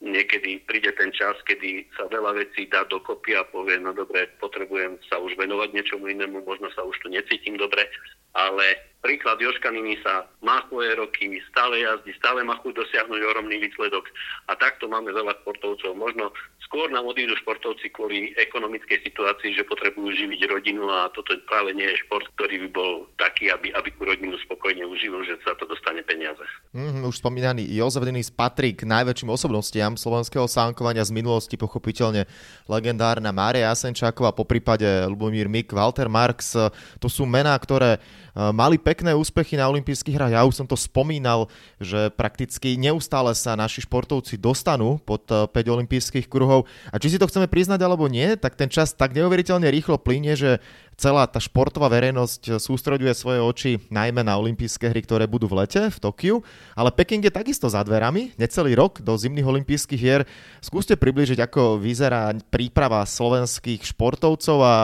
Niekedy 0.04 0.66
príde 0.68 0.92
ten 0.98 1.14
čas, 1.16 1.38
kedy 1.48 1.88
sa 1.96 2.10
veľa 2.12 2.36
vecí 2.36 2.68
dá 2.68 2.84
dokopy 2.90 3.38
a 3.38 3.48
povie, 3.48 3.80
no 3.80 3.96
dobre, 3.96 4.28
potrebujem 4.44 5.00
sa 5.08 5.22
už 5.22 5.38
venovať 5.40 5.72
niečomu 5.72 6.12
inému, 6.12 6.44
možno 6.44 6.68
sa 6.76 6.84
už 6.84 7.00
tu 7.00 7.08
necítim 7.08 7.56
dobre, 7.56 7.88
ale 8.36 8.96
príklad 9.06 9.38
Joška 9.38 9.70
sa 10.02 10.26
má 10.42 10.66
svoje 10.66 10.98
roky, 10.98 11.38
stále 11.54 11.86
jazdí, 11.86 12.10
stále 12.18 12.42
má 12.42 12.58
chuť 12.58 12.74
dosiahnuť 12.74 13.22
ohromný 13.22 13.62
výsledok 13.62 14.10
a 14.50 14.58
takto 14.58 14.90
máme 14.90 15.14
veľa 15.14 15.38
športovcov. 15.46 15.94
Možno 15.94 16.34
skôr 16.66 16.90
nám 16.90 17.06
odídu 17.06 17.38
športovci 17.38 17.94
kvôli 17.94 18.34
ekonomickej 18.34 19.06
situácii, 19.06 19.54
že 19.54 19.70
potrebujú 19.70 20.10
živiť 20.10 20.50
rodinu 20.50 20.90
a 20.90 21.14
toto 21.14 21.38
práve 21.46 21.78
nie 21.78 21.86
je 21.86 22.02
šport, 22.02 22.26
ktorý 22.34 22.66
by 22.66 22.70
bol 22.74 22.94
taký, 23.22 23.54
aby, 23.54 23.70
aby 23.78 23.94
tú 23.94 24.10
rodinu 24.10 24.34
spokojne 24.42 24.82
uživil, 24.90 25.22
že 25.22 25.38
sa 25.46 25.54
to 25.54 25.70
dostane 25.70 26.02
peniaze. 26.02 26.42
Mm, 26.74 27.06
už 27.06 27.22
spomínaný 27.22 27.70
Jozef 27.78 28.02
Denis 28.02 28.34
patrí 28.34 28.74
k 28.74 28.90
najväčším 28.90 29.30
osobnostiam 29.30 29.94
slovenského 29.94 30.50
sánkovania 30.50 31.06
z 31.06 31.14
minulosti, 31.14 31.62
pochopiteľne 31.62 32.26
legendárna 32.66 33.30
Mária 33.30 33.70
Jasenčáková, 33.70 34.34
po 34.34 34.50
prípade 34.50 35.06
Lubomír 35.06 35.46
Mik, 35.46 35.70
Walter 35.78 36.10
Marx. 36.10 36.58
To 36.98 37.08
sú 37.08 37.30
mená, 37.30 37.54
ktoré 37.62 38.02
mali 38.34 38.82
pekné 38.82 39.14
úspechy 39.14 39.60
na 39.60 39.70
olympijských 39.70 40.16
hrách. 40.16 40.34
Ja 40.34 40.48
už 40.48 40.56
som 40.64 40.68
to 40.68 40.80
spomínal, 40.80 41.52
že 41.78 42.10
prakticky 42.14 42.76
neustále 42.76 43.36
sa 43.38 43.54
naši 43.54 43.84
športovci 43.86 44.40
dostanú 44.40 44.98
pod 45.04 45.28
5 45.28 45.52
eh, 45.52 45.70
olympijských 45.70 46.28
kruhov. 46.32 46.66
A 46.90 46.98
či 46.98 47.14
si 47.14 47.20
to 47.22 47.28
chceme 47.28 47.46
priznať 47.48 47.80
alebo 47.84 48.10
nie, 48.10 48.36
tak 48.40 48.58
ten 48.58 48.72
čas 48.72 48.96
tak 48.96 49.14
neuveriteľne 49.14 49.68
rýchlo 49.70 50.00
plynie, 50.02 50.34
že 50.34 50.64
celá 50.96 51.28
tá 51.28 51.40
športová 51.40 51.92
verejnosť 51.92 52.58
sústreduje 52.58 53.12
svoje 53.12 53.40
oči 53.44 53.72
najmä 53.92 54.24
na 54.24 54.40
olympijské 54.40 54.92
hry, 54.92 55.04
ktoré 55.04 55.28
budú 55.28 55.52
v 55.52 55.64
lete 55.64 55.92
v 55.92 55.98
Tokiu, 56.00 56.42
ale 56.74 56.92
Peking 56.96 57.24
je 57.24 57.32
takisto 57.32 57.68
za 57.68 57.84
dverami, 57.84 58.32
necelý 58.40 58.76
rok 58.80 59.04
do 59.04 59.16
zimných 59.16 59.46
olympijských 59.46 60.00
hier. 60.00 60.24
Skúste 60.64 60.96
približiť, 60.96 61.40
ako 61.44 61.78
vyzerá 61.80 62.32
príprava 62.48 63.04
slovenských 63.04 63.84
športovcov 63.84 64.58
a 64.64 64.76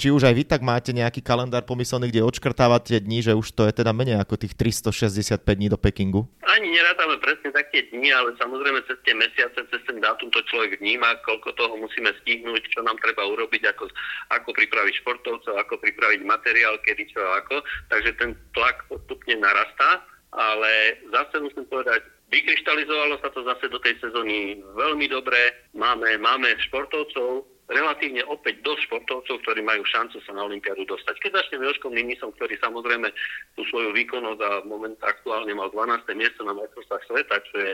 či 0.00 0.08
už 0.08 0.28
aj 0.28 0.34
vy 0.34 0.44
tak 0.48 0.64
máte 0.64 0.90
nejaký 0.96 1.20
kalendár 1.20 1.68
pomyselný, 1.68 2.08
kde 2.08 2.24
odškrtávate 2.24 2.98
dní, 3.00 3.20
že 3.20 3.36
už 3.36 3.52
to 3.52 3.68
je 3.68 3.72
teda 3.76 3.92
menej 3.92 4.20
ako 4.20 4.40
tých 4.40 4.56
365 4.56 5.44
dní 5.44 5.68
do 5.68 5.76
Pekingu? 5.76 6.24
Ani 6.48 6.72
nerátame 6.72 7.20
presne 7.20 7.52
také 7.52 7.92
dni, 7.92 8.08
ale 8.12 8.32
samozrejme 8.40 8.80
cez 8.88 8.98
tie 9.04 9.12
mesiace, 9.12 9.58
cez 9.68 9.80
ten 9.84 10.00
dátum 10.00 10.32
to 10.32 10.40
človek 10.48 10.80
vníma, 10.80 11.20
koľko 11.26 11.52
toho 11.58 11.74
musíme 11.76 12.08
stihnúť, 12.22 12.62
čo 12.72 12.80
nám 12.80 12.96
treba 13.02 13.28
urobiť, 13.28 13.62
ako, 13.76 13.84
ako 14.32 14.48
pripraviť 14.56 14.94
šport 15.02 15.25
športovcov, 15.26 15.58
ako 15.58 15.74
pripraviť 15.82 16.22
materiál, 16.22 16.78
kedy 16.86 17.10
čo 17.10 17.18
ako. 17.18 17.58
Takže 17.90 18.14
ten 18.22 18.38
tlak 18.54 18.86
postupne 18.86 19.34
narastá, 19.42 20.06
ale 20.30 21.02
zase 21.10 21.42
musím 21.42 21.66
povedať, 21.66 22.06
vykryštalizovalo 22.30 23.18
sa 23.18 23.34
to 23.34 23.42
zase 23.42 23.66
do 23.66 23.82
tej 23.82 23.98
sezóny 23.98 24.62
veľmi 24.78 25.10
dobre. 25.10 25.66
Máme, 25.74 26.14
máme 26.22 26.54
športovcov, 26.70 27.42
relatívne 27.66 28.22
opäť 28.30 28.62
dosť 28.62 28.86
športovcov, 28.86 29.42
ktorí 29.42 29.66
majú 29.66 29.82
šancu 29.82 30.22
sa 30.22 30.30
na 30.38 30.46
Olympiádu 30.46 30.86
dostať. 30.86 31.18
Keď 31.18 31.30
začneme 31.34 31.66
Joškom 31.66 31.90
Ninisom, 31.90 32.30
ktorý 32.38 32.54
samozrejme 32.62 33.10
tú 33.58 33.66
svoju 33.66 33.90
výkonnosť 33.90 34.40
a 34.46 34.50
moment 34.62 34.98
aktuálne 35.02 35.50
mal 35.58 35.74
12. 35.74 36.06
miesto 36.14 36.46
na 36.46 36.54
majstrovstvách 36.54 37.02
sveta, 37.10 37.42
čo 37.50 37.56
je 37.58 37.72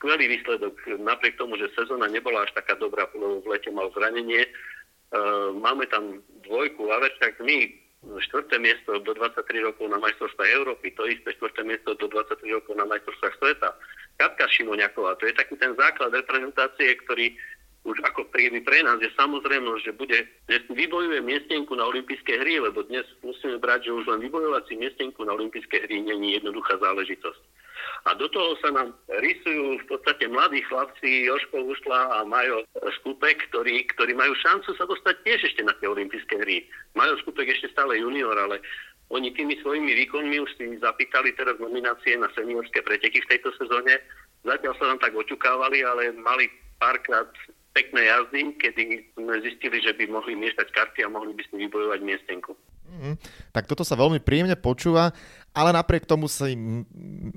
skvelý 0.00 0.30
výsledok, 0.30 0.78
napriek 1.02 1.36
tomu, 1.36 1.58
že 1.58 1.74
sezóna 1.74 2.06
nebola 2.06 2.46
až 2.46 2.54
taká 2.54 2.78
dobrá, 2.78 3.04
lebo 3.12 3.42
v 3.42 3.50
lete 3.50 3.68
mal 3.74 3.90
zranenie, 3.92 4.46
máme 5.58 5.86
tam 5.88 6.20
dvojku 6.44 6.84
Averčak, 6.92 7.40
my 7.40 7.72
štvrté 8.22 8.62
miesto 8.62 9.02
do 9.02 9.10
23 9.14 9.42
rokov 9.66 9.90
na 9.90 9.98
majstrovstvách 9.98 10.50
Európy, 10.54 10.94
to 10.94 11.02
isté 11.10 11.34
štvrté 11.34 11.66
miesto 11.66 11.98
do 11.98 12.06
23 12.06 12.56
rokov 12.56 12.78
na 12.78 12.86
majstrovstvách 12.86 13.34
sveta. 13.42 13.68
Katka 14.18 14.46
Šimoňaková, 14.50 15.18
to 15.18 15.26
je 15.30 15.34
taký 15.34 15.54
ten 15.58 15.74
základ 15.74 16.14
reprezentácie, 16.14 16.94
ktorý 17.06 17.34
už 17.88 18.04
ako 18.04 18.28
pre, 18.28 18.52
pre 18.60 18.78
nás 18.84 19.00
je 19.00 19.08
samozrejmosť, 19.16 19.82
že 19.82 19.92
bude, 19.96 20.18
že 20.52 20.56
vybojuje 20.68 21.24
miestenku 21.24 21.72
na 21.72 21.88
olympijské 21.88 22.36
hry, 22.44 22.60
lebo 22.60 22.84
dnes 22.84 23.08
musíme 23.24 23.56
brať, 23.56 23.88
že 23.88 23.96
už 23.96 24.04
len 24.04 24.20
vybojovať 24.28 24.62
si 24.68 24.74
miestenku 24.76 25.24
na 25.24 25.32
olympijské 25.32 25.88
hry 25.88 26.04
nie 26.04 26.14
je 26.14 26.36
jednoduchá 26.38 26.76
záležitosť. 26.76 27.42
A 28.06 28.14
do 28.14 28.28
toho 28.28 28.54
sa 28.60 28.70
nám 28.74 28.94
rysujú 29.10 29.80
v 29.82 29.86
podstate 29.88 30.28
mladí 30.28 30.62
chlapci 30.66 31.26
Joško 31.26 31.66
Usla 31.66 32.20
a 32.20 32.26
Majo 32.26 32.62
Skupek, 33.00 33.48
ktorí, 33.50 33.86
ktorí 33.96 34.12
majú 34.14 34.34
šancu 34.38 34.70
sa 34.76 34.84
dostať 34.86 35.14
tiež 35.24 35.40
ešte 35.50 35.62
na 35.64 35.74
tie 35.78 35.88
olympijské 35.88 36.36
hry. 36.42 36.66
Majo 36.94 37.16
Skupek 37.24 37.48
ešte 37.48 37.72
stále 37.72 37.98
junior, 37.98 38.34
ale 38.36 38.60
oni 39.08 39.32
tými 39.32 39.56
svojimi 39.64 39.96
výkonmi 40.04 40.36
už 40.36 40.50
si 40.60 40.76
zapýtali 40.78 41.32
teraz 41.32 41.56
nominácie 41.56 42.20
na 42.20 42.28
seniorské 42.36 42.84
preteky 42.84 43.24
v 43.24 43.30
tejto 43.32 43.50
sezóne. 43.56 43.96
Zatiaľ 44.44 44.74
sa 44.76 44.84
nám 44.92 44.98
tak 45.00 45.16
očukávali, 45.16 45.80
ale 45.80 46.12
mali 46.12 46.46
párkrát 46.76 47.26
pekné 47.78 48.10
jazdy, 48.10 48.40
kedy 48.58 48.82
sme 49.14 49.38
zistili, 49.38 49.78
že 49.78 49.94
by 49.94 50.10
mohli 50.10 50.34
miešať 50.34 50.74
karty 50.74 51.06
a 51.06 51.12
mohli 51.14 51.30
by 51.30 51.42
si 51.46 51.54
vybojovať 51.54 52.00
miestenku. 52.02 52.58
Mm, 52.90 53.14
tak 53.54 53.70
toto 53.70 53.86
sa 53.86 53.94
veľmi 53.94 54.18
príjemne 54.18 54.58
počúva, 54.58 55.14
ale 55.54 55.70
napriek 55.70 56.02
tomu 56.02 56.26
sa 56.26 56.50
im, 56.50 56.82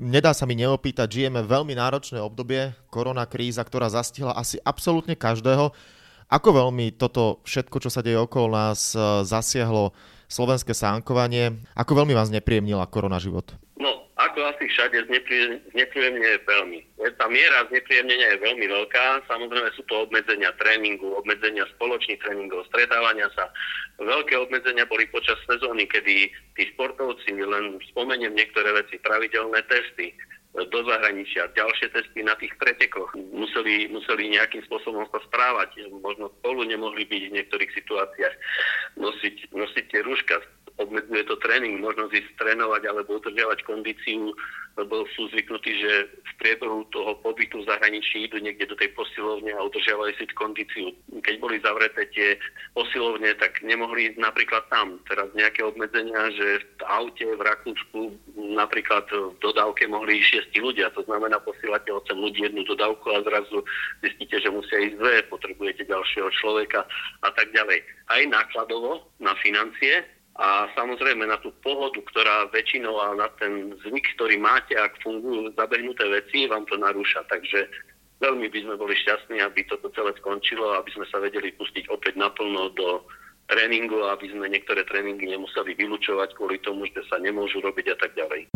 nedá 0.02 0.34
sa 0.34 0.50
mi 0.50 0.58
neopýtať, 0.58 1.06
žijeme 1.06 1.46
veľmi 1.46 1.78
náročné 1.78 2.18
obdobie, 2.18 2.74
korona 2.90 3.30
kríza, 3.30 3.62
ktorá 3.62 3.92
zastihla 3.94 4.34
asi 4.34 4.58
absolútne 4.66 5.14
každého. 5.14 5.70
Ako 6.32 6.50
veľmi 6.56 6.96
toto 6.96 7.44
všetko, 7.44 7.78
čo 7.84 7.90
sa 7.92 8.02
deje 8.02 8.18
okolo 8.18 8.56
nás, 8.56 8.96
e, 8.96 9.28
zasiahlo 9.28 9.92
slovenské 10.32 10.72
sánkovanie? 10.72 11.60
Ako 11.76 11.92
veľmi 11.94 12.16
vás 12.16 12.32
nepríjemnila 12.32 12.88
korona 12.88 13.20
život? 13.20 13.52
No, 13.76 14.08
ako 14.16 14.40
asi 14.48 14.72
všade 14.72 15.12
znepríjemne 15.76 16.26
je 16.26 16.40
veľmi. 16.48 16.80
Tá 17.02 17.26
miera 17.26 17.66
znepríjemnenia 17.74 18.38
je 18.38 18.46
veľmi 18.46 18.66
veľká. 18.70 19.26
Samozrejme 19.26 19.74
sú 19.74 19.82
to 19.90 20.06
obmedzenia 20.06 20.54
tréningu, 20.62 21.18
obmedzenia 21.18 21.66
spoločných 21.78 22.22
tréningov, 22.22 22.70
stretávania 22.70 23.26
sa. 23.34 23.50
Veľké 23.98 24.38
obmedzenia 24.38 24.86
boli 24.86 25.10
počas 25.10 25.42
sezóny, 25.50 25.90
kedy 25.90 26.30
tí 26.30 26.64
športovci, 26.74 27.34
len 27.42 27.82
spomeniem 27.90 28.38
niektoré 28.38 28.70
veci, 28.78 29.02
pravidelné 29.02 29.66
testy, 29.66 30.14
do 30.52 30.80
zahraničia, 30.84 31.48
ďalšie 31.56 31.96
testy 31.96 32.28
na 32.28 32.36
tých 32.36 32.52
pretekoch. 32.60 33.16
Museli, 33.32 33.88
museli 33.88 34.36
nejakým 34.36 34.60
spôsobom 34.68 35.08
sa 35.08 35.24
správať, 35.24 35.88
možno 36.04 36.28
spolu 36.44 36.68
nemohli 36.68 37.08
byť 37.08 37.22
v 37.32 37.36
niektorých 37.40 37.72
situáciách, 37.72 38.36
nosiť, 39.00 39.56
nosiť 39.56 39.86
tie 39.88 40.02
rúška, 40.04 40.44
obmedzuje 40.84 41.24
to 41.30 41.36
tréning, 41.40 41.80
možnosť 41.80 42.14
ísť 42.18 42.32
trénovať 42.42 42.82
alebo 42.90 43.22
udržiavať 43.22 43.60
kondíciu, 43.66 44.34
lebo 44.80 45.04
sú 45.12 45.28
zvyknutí, 45.36 45.84
že 45.84 46.08
v 46.08 46.32
priebehu 46.40 46.88
toho 46.96 47.20
pobytu 47.20 47.60
v 47.60 47.68
zahraničí 47.68 48.24
idú 48.24 48.40
niekde 48.40 48.72
do 48.72 48.80
tej 48.80 48.88
posilovne 48.96 49.52
a 49.52 49.68
udržiavajú 49.68 50.16
si 50.16 50.26
kondíciu. 50.32 50.96
Keď 51.28 51.36
boli 51.44 51.60
zavreté 51.60 52.08
tie 52.16 52.40
posilovne, 52.72 53.36
tak 53.36 53.60
nemohli 53.68 54.12
ísť 54.12 54.18
napríklad 54.24 54.64
tam. 54.72 54.96
Teraz 55.12 55.28
nejaké 55.36 55.68
obmedzenia, 55.68 56.32
že 56.40 56.64
v 56.80 56.84
aute 56.88 57.28
v 57.28 57.42
Rakúsku 57.44 58.00
napríklad 58.56 59.04
v 59.12 59.36
dodávke 59.44 59.92
mohli 59.92 60.24
ísť 60.24 60.28
šiesti 60.40 60.60
ľudia. 60.64 60.88
To 60.96 61.04
znamená, 61.04 61.44
posielate 61.44 61.92
8 61.92 62.16
ľudí 62.16 62.48
jednu 62.48 62.64
dodávku 62.64 63.12
a 63.12 63.28
zrazu 63.28 63.60
zistíte, 64.00 64.40
že 64.40 64.56
musia 64.56 64.88
ísť 64.88 64.96
dve, 64.96 65.16
potrebujete 65.28 65.84
ďalšieho 65.84 66.32
človeka 66.40 66.88
a 67.28 67.30
tak 67.36 67.52
ďalej. 67.52 67.84
Aj 68.08 68.24
nákladovo 68.24 69.04
na 69.20 69.36
financie 69.44 70.00
a 70.42 70.66
samozrejme 70.74 71.30
na 71.30 71.38
tú 71.38 71.54
pohodu, 71.62 72.02
ktorá 72.02 72.50
väčšinou 72.50 72.98
a 72.98 73.14
na 73.14 73.30
ten 73.38 73.78
zvyk, 73.86 74.18
ktorý 74.18 74.42
máte, 74.42 74.74
ak 74.74 74.98
fungujú 75.06 75.54
zabehnuté 75.54 76.10
veci, 76.10 76.50
vám 76.50 76.66
to 76.66 76.82
narúša. 76.82 77.22
Takže 77.30 77.70
veľmi 78.18 78.50
by 78.50 78.60
sme 78.66 78.74
boli 78.74 78.98
šťastní, 78.98 79.38
aby 79.38 79.70
toto 79.70 79.94
celé 79.94 80.10
skončilo, 80.18 80.74
aby 80.82 80.90
sme 80.98 81.06
sa 81.14 81.22
vedeli 81.22 81.54
pustiť 81.54 81.94
opäť 81.94 82.18
naplno 82.18 82.74
do 82.74 83.06
tréningu, 83.54 84.02
aby 84.10 84.34
sme 84.34 84.50
niektoré 84.50 84.82
tréningy 84.90 85.30
nemuseli 85.30 85.78
vylúčovať 85.78 86.34
kvôli 86.34 86.58
tomu, 86.66 86.90
že 86.90 87.06
sa 87.06 87.22
nemôžu 87.22 87.62
robiť 87.62 87.94
a 87.94 87.96
tak 88.02 88.18
ďalej. 88.18 88.50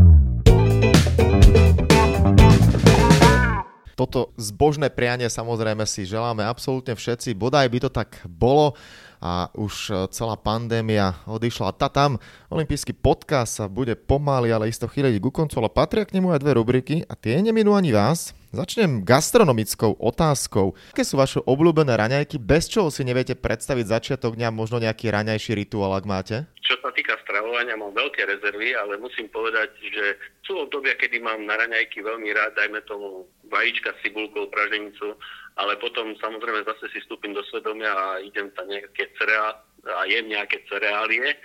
Toto 3.96 4.36
zbožné 4.36 4.92
prianie 4.92 5.32
samozrejme 5.32 5.88
si 5.88 6.04
želáme 6.04 6.44
absolútne 6.44 7.00
všetci, 7.00 7.32
bodaj 7.32 7.72
by 7.72 7.80
to 7.80 7.90
tak 7.90 8.20
bolo 8.28 8.76
a 9.24 9.48
už 9.56 9.74
e, 9.90 9.94
celá 10.12 10.36
pandémia 10.36 11.16
odišla. 11.26 11.74
Tá 11.80 11.88
tam 11.88 12.20
olimpijský 12.52 12.92
podcast 12.92 13.58
sa 13.58 13.66
bude 13.72 13.96
pomaly, 13.96 14.52
ale 14.52 14.68
isto 14.68 14.86
chýliť 14.86 15.18
ku 15.24 15.32
koncu, 15.32 15.64
ale 15.64 15.72
patria 15.72 16.04
k 16.04 16.14
nemu 16.20 16.36
aj 16.36 16.44
dve 16.44 16.54
rubriky 16.60 16.96
a 17.08 17.16
tie 17.16 17.40
neminú 17.40 17.72
ani 17.74 17.96
vás. 17.96 18.36
Začnem 18.52 19.04
gastronomickou 19.04 20.00
otázkou. 20.00 20.76
Aké 20.96 21.04
sú 21.04 21.20
vaše 21.20 21.44
obľúbené 21.44 21.92
raňajky, 21.92 22.40
bez 22.40 22.72
čoho 22.72 22.88
si 22.88 23.04
neviete 23.04 23.36
predstaviť 23.36 23.86
začiatok 23.88 24.40
dňa, 24.40 24.52
možno 24.52 24.80
nejaký 24.80 25.12
raňajší 25.12 25.56
rituál, 25.56 25.92
ak 25.96 26.08
máte? 26.08 26.36
Čo 26.64 26.80
sa 26.80 26.92
týka 26.96 27.20
stravovania, 27.24 27.76
mám 27.76 27.92
veľké 27.92 28.24
rezervy, 28.24 28.72
ale 28.80 28.96
musím 28.96 29.28
povedať, 29.28 29.76
že 29.80 30.06
sú 30.48 30.56
obdobia, 30.56 30.96
kedy 30.96 31.20
mám 31.20 31.44
na 31.44 31.60
raňajky 31.60 32.00
veľmi 32.00 32.32
rád, 32.32 32.56
dajme 32.56 32.80
tomu 32.88 33.28
vajíčka 33.50 33.94
s 33.96 34.02
cibulkou, 34.06 34.48
praženicu, 34.50 35.16
ale 35.56 35.80
potom 35.80 36.16
samozrejme 36.20 36.68
zase 36.68 36.92
si 36.92 37.00
vstúpim 37.04 37.32
do 37.32 37.44
svedomia 37.48 37.92
a 37.92 38.08
idem 38.20 38.52
tam 38.54 38.68
nejaké 38.68 39.12
cereálie 39.16 39.64
a 39.86 40.02
jem 40.10 40.26
nejaké 40.26 40.66
cereálie 40.66 41.30
e, 41.30 41.38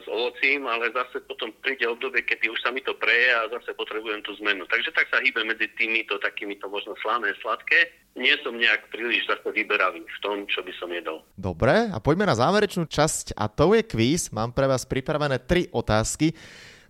s 0.00 0.06
ovocím, 0.08 0.64
ale 0.64 0.88
zase 0.96 1.20
potom 1.28 1.52
príde 1.60 1.84
obdobie, 1.84 2.24
kedy 2.24 2.48
už 2.48 2.60
sa 2.64 2.72
mi 2.72 2.80
to 2.80 2.96
preje 2.96 3.28
a 3.28 3.50
zase 3.52 3.76
potrebujem 3.76 4.24
tú 4.24 4.32
zmenu. 4.40 4.64
Takže 4.64 4.90
tak 4.96 5.06
sa 5.12 5.20
hýbe 5.20 5.44
medzi 5.44 5.68
týmito 5.76 6.16
takýmito 6.16 6.66
možno 6.72 6.96
slané, 7.04 7.36
sladké. 7.44 7.92
Nie 8.16 8.38
som 8.40 8.56
nejak 8.56 8.88
príliš 8.94 9.26
zase 9.28 9.52
vyberavý 9.52 10.06
v 10.06 10.18
tom, 10.22 10.48
čo 10.48 10.64
by 10.64 10.72
som 10.78 10.88
jedol. 10.94 11.20
Dobre, 11.36 11.90
a 11.92 11.98
poďme 12.00 12.30
na 12.30 12.38
záverečnú 12.38 12.88
časť 12.88 13.36
a 13.36 13.50
to 13.50 13.74
je 13.76 13.82
kvíz. 13.84 14.32
Mám 14.32 14.56
pre 14.56 14.70
vás 14.70 14.86
pripravené 14.88 15.42
tri 15.44 15.68
otázky. 15.74 16.32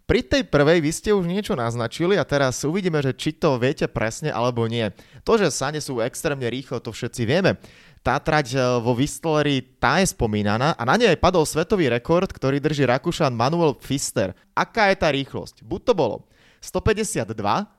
Pri 0.04 0.20
tej 0.20 0.44
prvej 0.44 0.84
vy 0.84 0.92
ste 0.92 1.16
už 1.16 1.24
niečo 1.24 1.56
naznačili 1.56 2.20
a 2.20 2.28
teraz 2.28 2.60
uvidíme, 2.60 3.00
že 3.00 3.16
či 3.16 3.32
to 3.32 3.56
viete 3.56 3.88
presne 3.88 4.28
alebo 4.28 4.68
nie. 4.68 4.92
To, 5.24 5.40
že 5.40 5.48
sane 5.48 5.80
sú 5.80 6.04
extrémne 6.04 6.44
rýchlo, 6.44 6.76
to 6.76 6.92
všetci 6.92 7.24
vieme. 7.24 7.56
Tá 8.04 8.20
trať 8.20 8.52
e, 8.52 8.60
vo 8.84 8.92
Whistleri, 8.92 9.64
tá 9.80 10.04
je 10.04 10.12
spomínaná 10.12 10.76
a 10.76 10.82
na 10.84 11.00
nej 11.00 11.16
padol 11.16 11.48
svetový 11.48 11.88
rekord, 11.88 12.28
ktorý 12.28 12.60
drží 12.60 12.84
Rakúšan 12.84 13.32
Manuel 13.32 13.80
Pfister. 13.80 14.36
Aká 14.52 14.92
je 14.92 15.00
tá 15.00 15.08
rýchlosť? 15.08 15.64
Buď 15.64 15.80
to 15.88 15.92
bolo 15.96 16.16
152, 16.60 17.24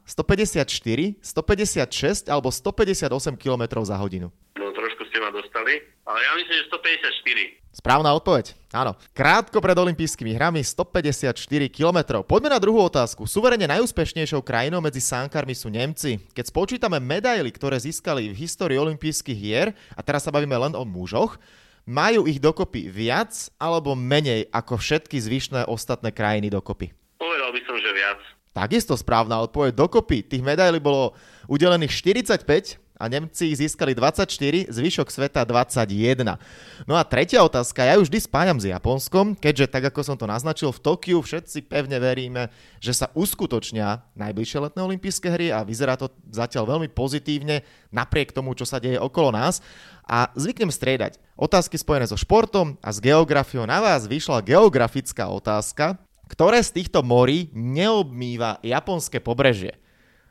154, 0.09 1.21
156 1.21 2.33
alebo 2.33 2.49
158 2.49 3.37
km 3.37 3.85
za 3.85 4.01
hodinu. 4.01 4.33
No 4.57 4.73
trošku 4.73 5.05
ste 5.13 5.21
ma 5.21 5.29
dostali, 5.29 5.77
ale 6.09 6.19
ja 6.25 6.31
myslím, 6.41 6.57
že 6.57 6.65
154. 6.73 7.64
Správna 7.75 8.15
odpoveď. 8.15 8.55
Áno. 8.71 8.95
Krátko 9.11 9.59
pred 9.59 9.75
olympijskými 9.75 10.31
hrami 10.31 10.63
154 10.63 11.35
km. 11.67 12.23
Poďme 12.23 12.55
na 12.55 12.59
druhú 12.63 12.79
otázku. 12.79 13.27
Suverene 13.27 13.67
najúspešnejšou 13.67 14.39
krajinou 14.39 14.79
medzi 14.79 15.03
sánkármi 15.03 15.51
sú 15.51 15.67
Nemci. 15.67 16.23
Keď 16.31 16.55
spočítame 16.55 17.03
medaily, 17.03 17.51
ktoré 17.51 17.75
získali 17.75 18.31
v 18.31 18.39
histórii 18.39 18.79
olympijských 18.79 19.35
hier, 19.35 19.67
a 19.91 19.99
teraz 19.99 20.23
sa 20.23 20.31
bavíme 20.31 20.55
len 20.55 20.71
o 20.71 20.87
mužoch, 20.87 21.35
majú 21.83 22.23
ich 22.31 22.39
dokopy 22.39 22.87
viac 22.87 23.35
alebo 23.59 23.91
menej 23.91 24.47
ako 24.55 24.79
všetky 24.79 25.19
zvyšné 25.19 25.67
ostatné 25.67 26.15
krajiny 26.15 26.47
dokopy? 26.47 26.95
Povedal 27.19 27.51
by 27.51 27.59
som, 27.67 27.75
že 27.75 27.91
viac. 27.91 28.19
Takisto 28.55 28.95
správna 28.95 29.43
odpoveď. 29.43 29.75
Dokopy 29.75 30.23
tých 30.23 30.39
medailí 30.39 30.79
bolo 30.79 31.11
udelených 31.51 31.91
45, 31.91 32.79
a 32.95 33.11
Nemci 33.11 33.51
získali 33.51 33.91
24, 33.91 34.71
zvyšok 34.71 35.07
sveta 35.11 35.43
21. 35.43 36.39
No 36.87 36.95
a 36.95 37.03
tretia 37.03 37.43
otázka, 37.43 37.83
ja 37.83 37.99
už 37.99 38.07
vždy 38.07 38.19
spájam 38.23 38.57
s 38.57 38.71
Japonskom, 38.71 39.35
keďže 39.35 39.67
tak 39.67 39.91
ako 39.91 39.99
som 40.01 40.15
to 40.15 40.23
naznačil 40.23 40.71
v 40.71 40.79
Tokiu, 40.79 41.19
všetci 41.19 41.67
pevne 41.67 41.99
veríme, 41.99 42.47
že 42.79 42.95
sa 42.95 43.11
uskutočnia 43.11 44.03
najbližšie 44.15 44.59
letné 44.63 44.79
olympijské 44.79 45.27
hry 45.27 45.47
a 45.51 45.67
vyzerá 45.67 45.99
to 45.99 46.07
zatiaľ 46.31 46.79
veľmi 46.79 46.87
pozitívne 46.87 47.67
napriek 47.91 48.31
tomu, 48.31 48.55
čo 48.55 48.63
sa 48.63 48.79
deje 48.79 48.95
okolo 48.95 49.35
nás. 49.35 49.59
A 50.07 50.31
zvyknem 50.37 50.71
striedať 50.71 51.19
otázky 51.35 51.75
spojené 51.75 52.07
so 52.07 52.15
športom 52.15 52.79
a 52.79 52.89
s 52.93 53.03
geografiou. 53.03 53.67
Na 53.67 53.83
vás 53.83 54.07
vyšla 54.07 54.45
geografická 54.45 55.27
otázka, 55.27 55.99
ktoré 56.29 56.61
z 56.61 56.81
týchto 56.81 57.05
morí 57.05 57.49
neobmýva 57.53 58.61
japonské 58.65 59.21
pobrežie. 59.21 59.77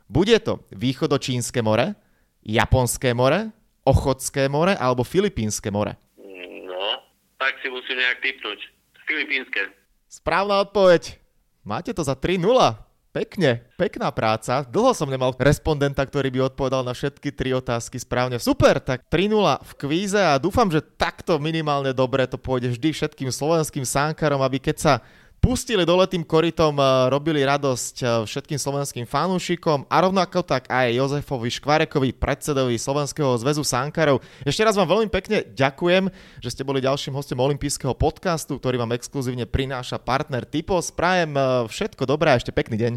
Bude 0.04 0.36
to 0.38 0.62
východočínske 0.74 1.64
more, 1.64 1.96
Japonské 2.44 3.16
more, 3.16 3.50
Ochotské 3.84 4.48
more 4.52 4.76
alebo 4.76 5.04
Filipínske 5.04 5.72
more? 5.72 5.96
No, 6.68 6.84
tak 7.40 7.56
si 7.64 7.72
musím 7.72 8.00
nejak 8.00 8.20
typnúť. 8.20 8.60
Filipínske. 9.08 9.72
Správna 10.08 10.64
odpoveď. 10.64 11.20
Máte 11.64 11.96
to 11.96 12.04
za 12.04 12.16
3-0. 12.16 12.40
Pekne, 13.14 13.62
pekná 13.78 14.10
práca. 14.10 14.66
Dlho 14.66 14.90
som 14.90 15.06
nemal 15.06 15.30
respondenta, 15.38 16.02
ktorý 16.02 16.34
by 16.34 16.50
odpovedal 16.50 16.82
na 16.82 16.90
všetky 16.90 17.30
tri 17.30 17.54
otázky 17.54 17.94
správne. 18.02 18.42
Super, 18.42 18.82
tak 18.82 19.06
3-0 19.06 19.38
v 19.62 19.72
kvíze 19.78 20.18
a 20.18 20.34
dúfam, 20.34 20.66
že 20.66 20.82
takto 20.82 21.38
minimálne 21.38 21.94
dobre 21.94 22.26
to 22.26 22.34
pôjde 22.34 22.74
vždy 22.74 22.90
všetkým 22.90 23.30
slovenským 23.30 23.86
sánkarom, 23.86 24.42
aby 24.42 24.58
keď 24.58 24.76
sa 24.82 24.92
pustili 25.44 25.84
dole 25.84 26.08
tým 26.08 26.24
korytom, 26.24 26.72
eh, 26.80 27.12
robili 27.12 27.44
radosť 27.44 27.96
eh, 28.00 28.08
všetkým 28.24 28.56
slovenským 28.56 29.04
fanúšikom 29.04 29.84
a 29.92 29.96
rovnako 30.00 30.40
tak 30.40 30.72
aj 30.72 30.96
Jozefovi 30.96 31.52
Škvarekovi, 31.52 32.16
predsedovi 32.16 32.80
Slovenského 32.80 33.36
zväzu 33.36 33.60
Sankarov. 33.60 34.24
Ešte 34.48 34.64
raz 34.64 34.72
vám 34.72 34.88
veľmi 34.88 35.12
pekne 35.12 35.44
ďakujem, 35.44 36.08
že 36.40 36.48
ste 36.48 36.64
boli 36.64 36.80
ďalším 36.80 37.12
hostom 37.12 37.44
olympijského 37.44 37.92
podcastu, 37.92 38.56
ktorý 38.56 38.80
vám 38.80 38.96
exkluzívne 38.96 39.44
prináša 39.44 40.00
partner 40.00 40.48
Typos. 40.48 40.88
Prajem 40.88 41.36
eh, 41.36 41.68
všetko 41.68 42.08
dobré 42.08 42.32
a 42.32 42.40
ešte 42.40 42.56
pekný 42.56 42.80
deň. 42.80 42.92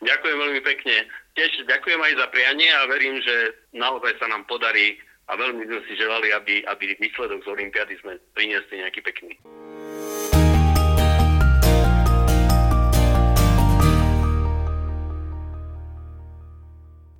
Ďakujem 0.00 0.36
veľmi 0.40 0.60
pekne. 0.64 1.04
Tiež 1.36 1.68
ďakujem 1.68 2.00
aj 2.00 2.12
za 2.16 2.26
prianie 2.32 2.72
a 2.72 2.88
verím, 2.88 3.20
že 3.20 3.68
naozaj 3.76 4.16
sa 4.16 4.26
nám 4.32 4.48
podarí 4.48 4.96
a 5.28 5.36
veľmi 5.36 5.68
sme 5.68 5.80
si 5.84 6.00
želali, 6.00 6.32
aby, 6.32 6.64
aby 6.64 6.96
výsledok 6.96 7.44
z 7.44 7.52
Olympiady 7.52 8.00
sme 8.00 8.16
priniesli 8.32 8.80
nejaký 8.80 9.04
pekný. 9.04 9.36